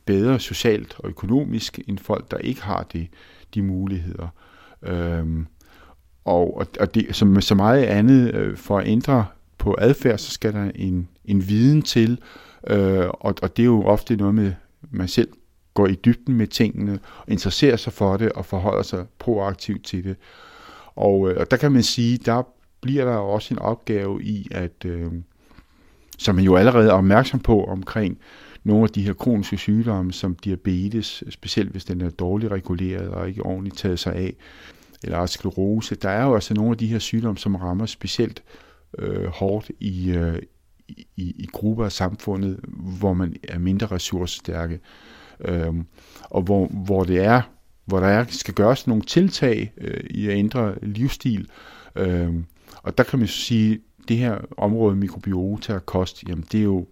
bedre 0.04 0.40
socialt 0.40 0.96
og 0.98 1.08
økonomisk, 1.08 1.80
end 1.88 1.98
folk, 1.98 2.30
der 2.30 2.38
ikke 2.38 2.62
har 2.62 2.82
det, 2.82 3.08
de 3.54 3.62
muligheder. 3.62 4.28
Øhm, 4.82 5.46
og, 6.24 6.66
og 6.80 6.94
det, 6.94 7.16
som 7.16 7.28
med 7.28 7.42
så 7.42 7.54
meget 7.54 7.84
andet, 7.84 8.34
øh, 8.34 8.56
for 8.56 8.78
at 8.78 8.88
ændre 8.88 9.26
på 9.58 9.76
adfærd, 9.78 10.18
så 10.18 10.30
skal 10.30 10.52
der 10.52 10.70
en, 10.74 11.08
en 11.24 11.48
viden 11.48 11.82
til, 11.82 12.20
øh, 12.66 13.06
og, 13.08 13.34
og 13.42 13.56
det 13.56 13.62
er 13.62 13.66
jo 13.66 13.84
ofte 13.84 14.16
noget 14.16 14.34
med, 14.34 14.52
man 14.90 15.08
selv 15.08 15.28
går 15.74 15.86
i 15.86 15.94
dybden 15.94 16.36
med 16.36 16.46
tingene, 16.46 16.98
interesserer 17.28 17.76
sig 17.76 17.92
for 17.92 18.16
det, 18.16 18.32
og 18.32 18.46
forholder 18.46 18.82
sig 18.82 19.06
proaktivt 19.18 19.84
til 19.84 20.04
det. 20.04 20.16
Og, 20.94 21.30
øh, 21.30 21.36
og 21.40 21.50
der 21.50 21.56
kan 21.56 21.72
man 21.72 21.82
sige, 21.82 22.18
der 22.18 22.42
bliver 22.80 23.04
der 23.04 23.16
også 23.16 23.54
en 23.54 23.58
opgave 23.58 24.22
i, 24.22 24.48
at 24.50 24.84
øh, 24.84 25.12
som 26.18 26.34
man 26.34 26.44
jo 26.44 26.56
allerede 26.56 26.88
er 26.88 26.92
opmærksom 26.92 27.40
på 27.40 27.64
omkring 27.64 28.18
nogle 28.64 28.84
af 28.84 28.90
de 28.90 29.02
her 29.02 29.12
kroniske 29.12 29.56
sygdomme, 29.56 30.12
som 30.12 30.34
diabetes, 30.34 31.24
specielt 31.30 31.70
hvis 31.70 31.84
den 31.84 32.00
er 32.00 32.10
dårligt 32.10 32.52
reguleret 32.52 33.08
og 33.08 33.28
ikke 33.28 33.42
ordentligt 33.42 33.78
taget 33.78 33.98
sig 33.98 34.14
af, 34.14 34.34
eller 35.04 35.26
sklerose. 35.26 35.94
Der 35.94 36.08
er 36.08 36.24
jo 36.24 36.34
altså 36.34 36.54
nogle 36.54 36.70
af 36.70 36.78
de 36.78 36.86
her 36.86 36.98
sygdomme, 36.98 37.38
som 37.38 37.56
rammer 37.56 37.86
specielt 37.86 38.42
øh, 38.98 39.26
hårdt 39.26 39.70
i, 39.80 40.10
øh, 40.10 40.42
i, 41.16 41.34
i 41.38 41.48
grupper 41.52 41.84
af 41.84 41.92
samfundet, 41.92 42.60
hvor 42.98 43.12
man 43.12 43.36
er 43.48 43.58
mindre 43.58 43.86
ressourcestærke, 43.86 44.80
øh, 45.44 45.74
og 46.20 46.42
hvor, 46.42 46.66
hvor 46.66 47.04
det 47.04 47.18
er, 47.18 47.42
hvor 47.84 48.00
der 48.00 48.06
er, 48.06 48.24
skal 48.28 48.54
gøres 48.54 48.86
nogle 48.86 49.02
tiltag 49.02 49.72
øh, 49.78 50.00
i 50.10 50.28
at 50.28 50.36
ændre 50.36 50.74
livsstil. 50.82 51.48
Øh, 51.96 52.34
og 52.82 52.98
der 52.98 53.04
kan 53.04 53.18
man 53.18 53.28
sige, 53.28 53.80
det 54.08 54.16
her 54.16 54.38
område 54.56 54.96
mikrobiota 54.96 55.74
og 55.74 55.86
kost, 55.86 56.24
jamen 56.28 56.44
det 56.52 56.60
er 56.60 56.64
jo 56.64 56.86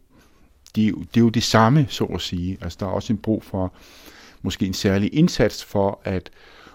det 0.75 0.85
er, 0.85 0.89
jo, 0.89 0.99
det 0.99 1.17
er 1.17 1.21
jo 1.21 1.29
det 1.29 1.43
samme, 1.43 1.87
så 1.89 2.05
at 2.05 2.21
sige. 2.21 2.59
Altså 2.61 2.77
der 2.81 2.87
er 2.87 2.91
også 2.91 3.13
en 3.13 3.19
brug 3.19 3.43
for 3.43 3.73
måske 4.43 4.67
en 4.67 4.75
særlig 4.75 5.15
indsats 5.15 5.65
for 5.65 6.01
at 6.05 6.31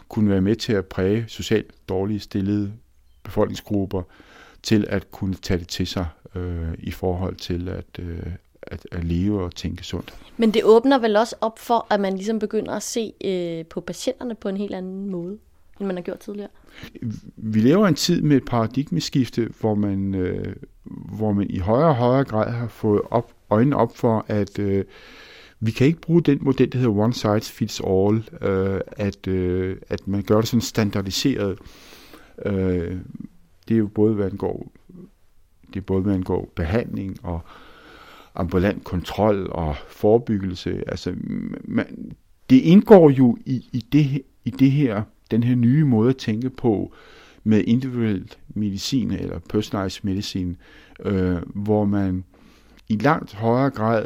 kunne 0.09 0.29
være 0.29 0.41
med 0.41 0.55
til 0.55 0.73
at 0.73 0.85
præge 0.85 1.25
socialt 1.27 1.89
dårligt 1.89 2.23
stillede 2.23 2.73
befolkningsgrupper 3.23 4.01
til 4.63 4.85
at 4.89 5.11
kunne 5.11 5.35
tage 5.35 5.59
det 5.59 5.67
til 5.67 5.87
sig 5.87 6.05
øh, 6.35 6.73
i 6.79 6.91
forhold 6.91 7.35
til 7.35 7.69
at, 7.69 7.99
øh, 7.99 8.23
at, 8.61 8.87
at 8.91 9.03
leve 9.03 9.43
og 9.43 9.55
tænke 9.55 9.83
sundt. 9.83 10.13
Men 10.37 10.53
det 10.53 10.63
åbner 10.63 10.97
vel 10.97 11.15
også 11.15 11.35
op 11.41 11.59
for, 11.59 11.87
at 11.89 11.99
man 11.99 12.15
ligesom 12.15 12.39
begynder 12.39 12.73
at 12.73 12.83
se 12.83 13.13
øh, 13.25 13.65
på 13.65 13.81
patienterne 13.81 14.35
på 14.35 14.49
en 14.49 14.57
helt 14.57 14.75
anden 14.75 15.09
måde, 15.09 15.37
end 15.79 15.87
man 15.87 15.95
har 15.95 16.03
gjort 16.03 16.19
tidligere? 16.19 16.49
Vi 17.35 17.59
lever 17.59 17.87
en 17.87 17.95
tid 17.95 18.21
med 18.21 18.37
et 18.37 18.45
paradigmeskifte, 18.45 19.49
hvor 19.59 19.75
man, 19.75 20.15
øh, 20.15 20.55
hvor 21.17 21.33
man 21.33 21.49
i 21.49 21.57
højere 21.59 21.89
og 21.89 21.95
højere 21.95 22.23
grad 22.23 22.51
har 22.51 22.67
fået 22.67 23.01
op, 23.11 23.31
øjnene 23.49 23.75
op 23.75 23.97
for, 23.97 24.25
at 24.27 24.59
øh, 24.59 24.85
vi 25.59 25.71
kan 25.71 25.87
ikke 25.87 26.01
bruge 26.01 26.21
den 26.21 26.37
model, 26.41 26.71
der 26.71 26.77
hedder 26.77 26.93
one 26.93 27.13
size 27.13 27.53
fits 27.53 27.81
all, 27.87 28.29
øh, 28.41 28.81
at, 28.91 29.27
øh, 29.27 29.77
at 29.89 30.07
man 30.07 30.23
gør 30.23 30.35
det 30.35 30.47
sådan 30.47 30.61
standardiseret. 30.61 31.59
Øh, 32.45 32.97
det 33.67 33.73
er 33.73 33.77
jo 33.77 33.87
både, 33.87 34.13
hvad 34.13 34.25
angår, 34.25 34.71
det 35.67 35.79
er 35.79 35.81
både, 35.81 36.01
hvad 36.01 36.13
angår 36.13 36.51
behandling 36.55 37.17
og 37.23 37.41
ambulant 38.35 38.83
kontrol 38.83 39.47
og 39.51 39.75
forebyggelse. 39.87 40.83
Altså, 40.87 41.15
man, 41.63 42.11
det 42.49 42.55
indgår 42.55 43.09
jo 43.09 43.37
i, 43.45 43.69
i, 43.73 43.85
det, 43.91 44.21
i 44.45 44.49
det 44.49 44.71
her, 44.71 45.03
den 45.31 45.43
her 45.43 45.55
nye 45.55 45.85
måde 45.85 46.09
at 46.09 46.17
tænke 46.17 46.49
på 46.49 46.93
med 47.43 47.63
individuel 47.67 48.33
medicin 48.47 49.11
eller 49.11 49.39
personalized 49.39 50.03
medicine, 50.03 50.55
øh, 50.99 51.37
hvor 51.55 51.85
man 51.85 52.23
i 52.87 52.95
langt 52.95 53.33
højere 53.33 53.69
grad 53.69 54.05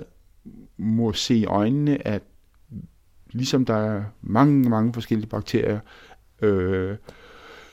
må 0.80 1.14
se 1.14 1.36
i 1.36 1.46
øjnene, 1.46 2.08
at 2.08 2.24
ligesom 3.32 3.66
der 3.66 3.76
er 3.76 4.04
mange, 4.22 4.70
mange 4.70 4.94
forskellige 4.94 5.30
bakterier, 5.30 5.80
øh, 6.42 6.98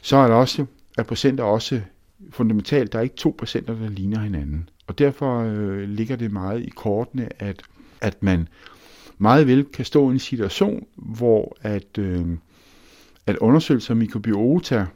så 0.03 0.17
er 0.17 0.29
der 0.29 0.35
også, 0.35 0.67
at 0.99 1.07
procenter 1.07 1.45
også 1.45 1.81
fundamentalt, 2.31 2.93
der 2.93 2.99
er 2.99 3.03
ikke 3.03 3.17
to 3.17 3.35
patienter, 3.39 3.75
der 3.75 3.89
ligner 3.89 4.21
hinanden. 4.21 4.69
Og 4.87 4.99
derfor 4.99 5.41
øh, 5.41 5.89
ligger 5.89 6.17
det 6.17 6.33
meget 6.33 6.63
i 6.63 6.71
kortene, 6.77 7.43
at, 7.43 7.63
at 8.01 8.23
man 8.23 8.49
meget 9.19 9.47
vel 9.47 9.65
kan 9.65 9.85
stå 9.85 10.11
i 10.11 10.13
en 10.13 10.19
situation, 10.19 10.87
hvor 10.97 11.57
at, 11.63 11.99
øh, 11.99 12.27
at 13.27 13.37
undersøgelser 13.37 13.91
af 13.91 13.97
mikrobiota 13.97 14.87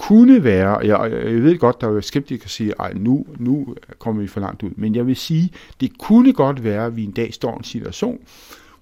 kunne 0.00 0.44
være, 0.44 0.78
jeg, 0.78 1.12
jeg 1.12 1.42
ved 1.42 1.58
godt, 1.58 1.80
der 1.80 1.96
er 1.96 2.00
skeptikere, 2.00 2.42
der 2.42 2.48
siger, 2.48 2.82
at 2.82 2.96
nu, 2.96 3.26
nu 3.38 3.74
kommer 3.98 4.22
vi 4.22 4.28
for 4.28 4.40
langt 4.40 4.62
ud, 4.62 4.70
men 4.76 4.94
jeg 4.94 5.06
vil 5.06 5.16
sige, 5.16 5.50
det 5.80 5.98
kunne 5.98 6.32
godt 6.32 6.64
være, 6.64 6.86
at 6.86 6.96
vi 6.96 7.04
en 7.04 7.10
dag 7.10 7.34
står 7.34 7.52
i 7.52 7.56
en 7.56 7.64
situation, 7.64 8.18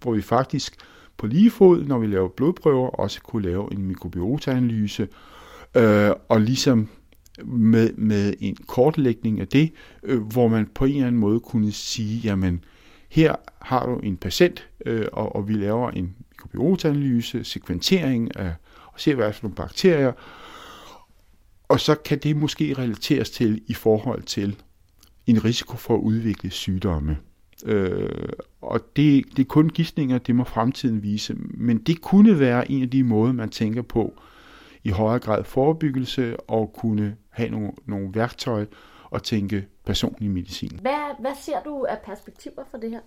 hvor 0.03 0.13
vi 0.13 0.23
faktisk 0.23 0.75
på 1.17 1.27
lige 1.27 1.51
fod, 1.51 1.85
når 1.85 1.99
vi 1.99 2.07
laver 2.07 2.29
blodprøver, 2.29 2.89
også 2.89 3.21
kunne 3.23 3.43
lave 3.43 3.73
en 3.73 3.87
mikrobiotaanalyse, 3.87 5.09
øh, 5.75 6.11
og 6.29 6.41
ligesom 6.41 6.89
med, 7.45 7.93
med 7.93 8.35
en 8.41 8.57
kortlægning 8.67 9.41
af 9.41 9.49
det, 9.49 9.73
øh, 10.03 10.23
hvor 10.23 10.49
man 10.49 10.67
på 10.75 10.85
en 10.85 10.95
eller 10.95 11.07
anden 11.07 11.21
måde 11.21 11.41
kunne 11.41 11.73
sige, 11.73 12.21
jamen, 12.25 12.65
her 13.09 13.35
har 13.63 13.87
du 13.87 13.97
en 13.97 14.17
patient, 14.17 14.69
øh, 14.87 15.07
og, 15.13 15.37
og 15.37 15.49
vi 15.49 15.53
laver 15.53 15.91
en 15.91 16.15
mikrobiotaanalyse, 16.31 17.45
sekventering 17.45 18.37
af, 18.37 18.53
og 18.87 19.01
ser, 19.01 19.15
hvad 19.15 19.27
er 19.27 19.33
for 19.33 19.43
nogle 19.43 19.57
bakterier, 19.57 20.13
og 21.69 21.81
så 21.81 21.95
kan 21.95 22.19
det 22.19 22.37
måske 22.37 22.75
relateres 22.79 23.31
til 23.31 23.63
i 23.67 23.75
forhold 23.75 24.23
til 24.23 24.57
en 25.27 25.45
risiko 25.45 25.77
for 25.77 25.95
at 25.95 26.01
udvikle 26.01 26.51
sygdomme. 26.51 27.19
Øh, 27.65 28.29
og 28.61 28.81
det, 28.97 29.25
det 29.37 29.43
er 29.43 29.49
kun 29.49 29.69
gidsninger, 29.69 30.19
det 30.19 30.35
må 30.35 30.45
fremtiden 30.45 31.03
vise. 31.03 31.35
Men 31.39 31.79
det 31.79 32.01
kunne 32.01 32.39
være 32.39 32.71
en 32.71 32.83
af 32.83 32.91
de 32.91 33.03
måder, 33.03 33.33
man 33.33 33.51
tænker 33.51 33.83
på 33.83 34.21
i 34.85 34.91
højere 34.91 35.19
grad 35.19 35.45
forebyggelse 35.45 36.41
og 36.41 36.73
kunne 36.79 37.17
have 37.31 37.51
nogle, 37.51 37.71
nogle 37.87 38.11
værktøjer 38.15 38.67
og 39.05 39.23
tænke 39.23 39.67
personlig 39.87 40.31
medicin. 40.31 40.79
Hvad, 40.83 41.21
hvad 41.21 41.35
ser 41.45 41.63
du 41.65 41.87
af 41.89 41.99
perspektiver 42.05 42.63
for 42.71 42.79
det 42.79 42.91
her? 42.91 43.01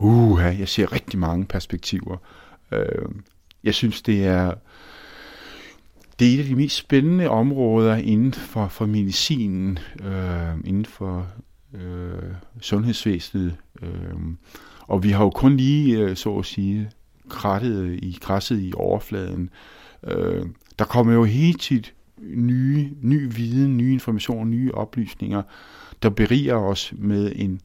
Uh, 0.00 0.40
jeg 0.60 0.68
ser 0.68 0.92
rigtig 0.92 1.18
mange 1.18 1.46
perspektiver. 1.46 2.16
Øh, 2.72 3.08
jeg 3.64 3.74
synes, 3.74 4.02
det 4.02 4.26
er 4.26 4.54
det 6.18 6.28
er 6.28 6.34
et 6.34 6.38
af 6.38 6.44
de 6.44 6.54
mest 6.54 6.76
spændende 6.76 7.28
områder 7.28 7.96
inden 7.96 8.32
for, 8.32 8.68
for 8.68 8.86
medicinen, 8.86 9.78
øh, 10.04 10.54
inden 10.64 10.84
for 10.84 11.26
øh, 11.74 12.32
sundhedsvæsenet. 12.60 13.56
Øh, 13.82 14.14
og 14.80 15.02
vi 15.02 15.10
har 15.10 15.24
jo 15.24 15.30
kun 15.30 15.56
lige, 15.56 15.98
øh, 15.98 16.16
så 16.16 16.36
at 16.36 16.46
sige, 16.46 16.90
krattet 17.28 17.98
i, 18.02 18.18
krasset 18.20 18.60
i 18.60 18.72
overfladen. 18.76 19.50
Øh, 20.04 20.46
der 20.78 20.84
kommer 20.84 21.12
jo 21.12 21.24
helt 21.24 21.60
tit 21.60 21.94
nye, 22.22 22.90
ny 23.02 23.34
viden, 23.36 23.76
nye 23.76 23.92
information, 23.92 24.50
nye 24.50 24.72
oplysninger, 24.74 25.42
der 26.02 26.08
beriger 26.08 26.54
os 26.54 26.92
med 26.98 27.32
en, 27.36 27.60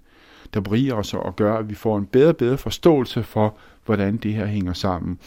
der 0.54 0.60
beriger 0.60 0.94
os 0.94 1.14
og 1.14 1.36
gør, 1.36 1.58
at 1.58 1.70
vi 1.70 1.76
får 1.76 1.98
en 1.98 2.06
bedre 2.06 2.30
og 2.30 2.38
bedre 2.38 2.58
forståelse 2.58 3.24
for, 3.24 3.58
hvordan 3.86 4.18
det 4.18 4.34
her 4.34 4.46
hænger 4.46 4.74
sammen. 4.74 5.20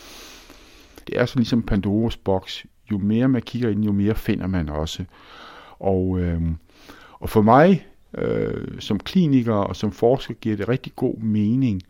Det 1.07 1.21
er 1.21 1.27
så 1.27 1.37
ligesom 1.37 1.63
Pandoras 1.63 2.17
boks 2.17 2.67
jo 2.91 2.99
mere 2.99 3.29
man 3.29 3.43
kigger 3.43 3.69
ind, 3.69 3.85
jo 3.85 3.93
mere 3.93 4.15
finder 4.15 4.47
man 4.47 4.69
også. 4.69 5.05
Og, 5.79 6.21
øh, 6.21 6.43
og 7.21 7.31
for 7.31 7.43
mig 7.43 7.87
øh, 8.19 8.81
som 8.81 8.99
kliniker 8.99 9.55
og 9.55 9.77
som 9.77 9.93
forsker 9.93 10.35
giver 10.35 10.57
det 10.57 10.69
rigtig 10.69 10.93
god 10.97 11.19
mening, 11.19 11.83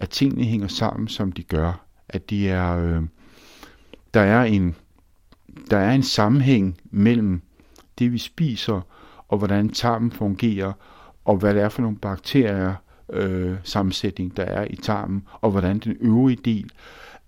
at 0.00 0.10
tingene 0.10 0.44
hænger 0.44 0.68
sammen, 0.68 1.08
som 1.08 1.32
de 1.32 1.42
gør. 1.42 1.80
At 2.08 2.30
de 2.30 2.48
er, 2.48 2.76
øh, 2.78 3.02
der, 4.14 4.20
er 4.20 4.44
en, 4.44 4.74
der 5.70 5.78
er 5.78 5.92
en 5.92 6.02
sammenhæng 6.02 6.80
mellem 6.90 7.42
det, 7.98 8.12
vi 8.12 8.18
spiser, 8.18 8.80
og 9.28 9.38
hvordan 9.38 9.68
tarmen 9.68 10.12
fungerer, 10.12 10.72
og 11.24 11.36
hvad 11.36 11.54
det 11.54 11.62
er 11.62 11.68
for 11.68 11.82
nogle 11.82 11.96
bakterier, 11.96 12.74
øh, 13.12 13.56
sammensætning, 13.62 14.36
der 14.36 14.42
er 14.42 14.66
i 14.70 14.76
tarmen, 14.76 15.24
og 15.40 15.50
hvordan 15.50 15.78
den 15.78 15.96
øvrige 16.00 16.38
del 16.44 16.70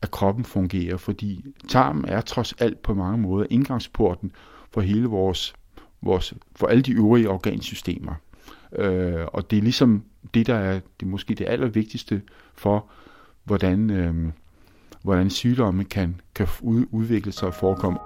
at 0.02 0.10
kroppen 0.10 0.44
fungerer, 0.44 0.96
fordi 0.96 1.44
tarmen 1.68 2.04
er 2.04 2.20
trods 2.20 2.52
alt 2.52 2.82
på 2.82 2.94
mange 2.94 3.18
måder 3.18 3.46
indgangsporten 3.50 4.32
for 4.70 4.80
hele 4.80 5.06
vores, 5.06 5.54
vores 6.02 6.34
for 6.56 6.66
alle 6.66 6.82
de 6.82 6.92
øvrige 6.92 7.30
organsystemer. 7.30 8.14
Øh, 8.72 9.26
og 9.32 9.50
det 9.50 9.58
er 9.58 9.62
ligesom 9.62 10.04
det, 10.34 10.46
der 10.46 10.54
er 10.54 10.72
det 10.72 11.06
er 11.06 11.10
måske 11.10 11.34
det 11.34 11.48
allervigtigste 11.48 12.22
for, 12.54 12.86
hvordan, 13.44 13.90
øh, 13.90 14.14
hvordan 15.02 15.30
sygdomme 15.30 15.84
kan, 15.84 16.20
kan 16.34 16.48
udvikle 16.90 17.32
sig 17.32 17.48
og 17.48 17.54
forekomme. 17.54 17.98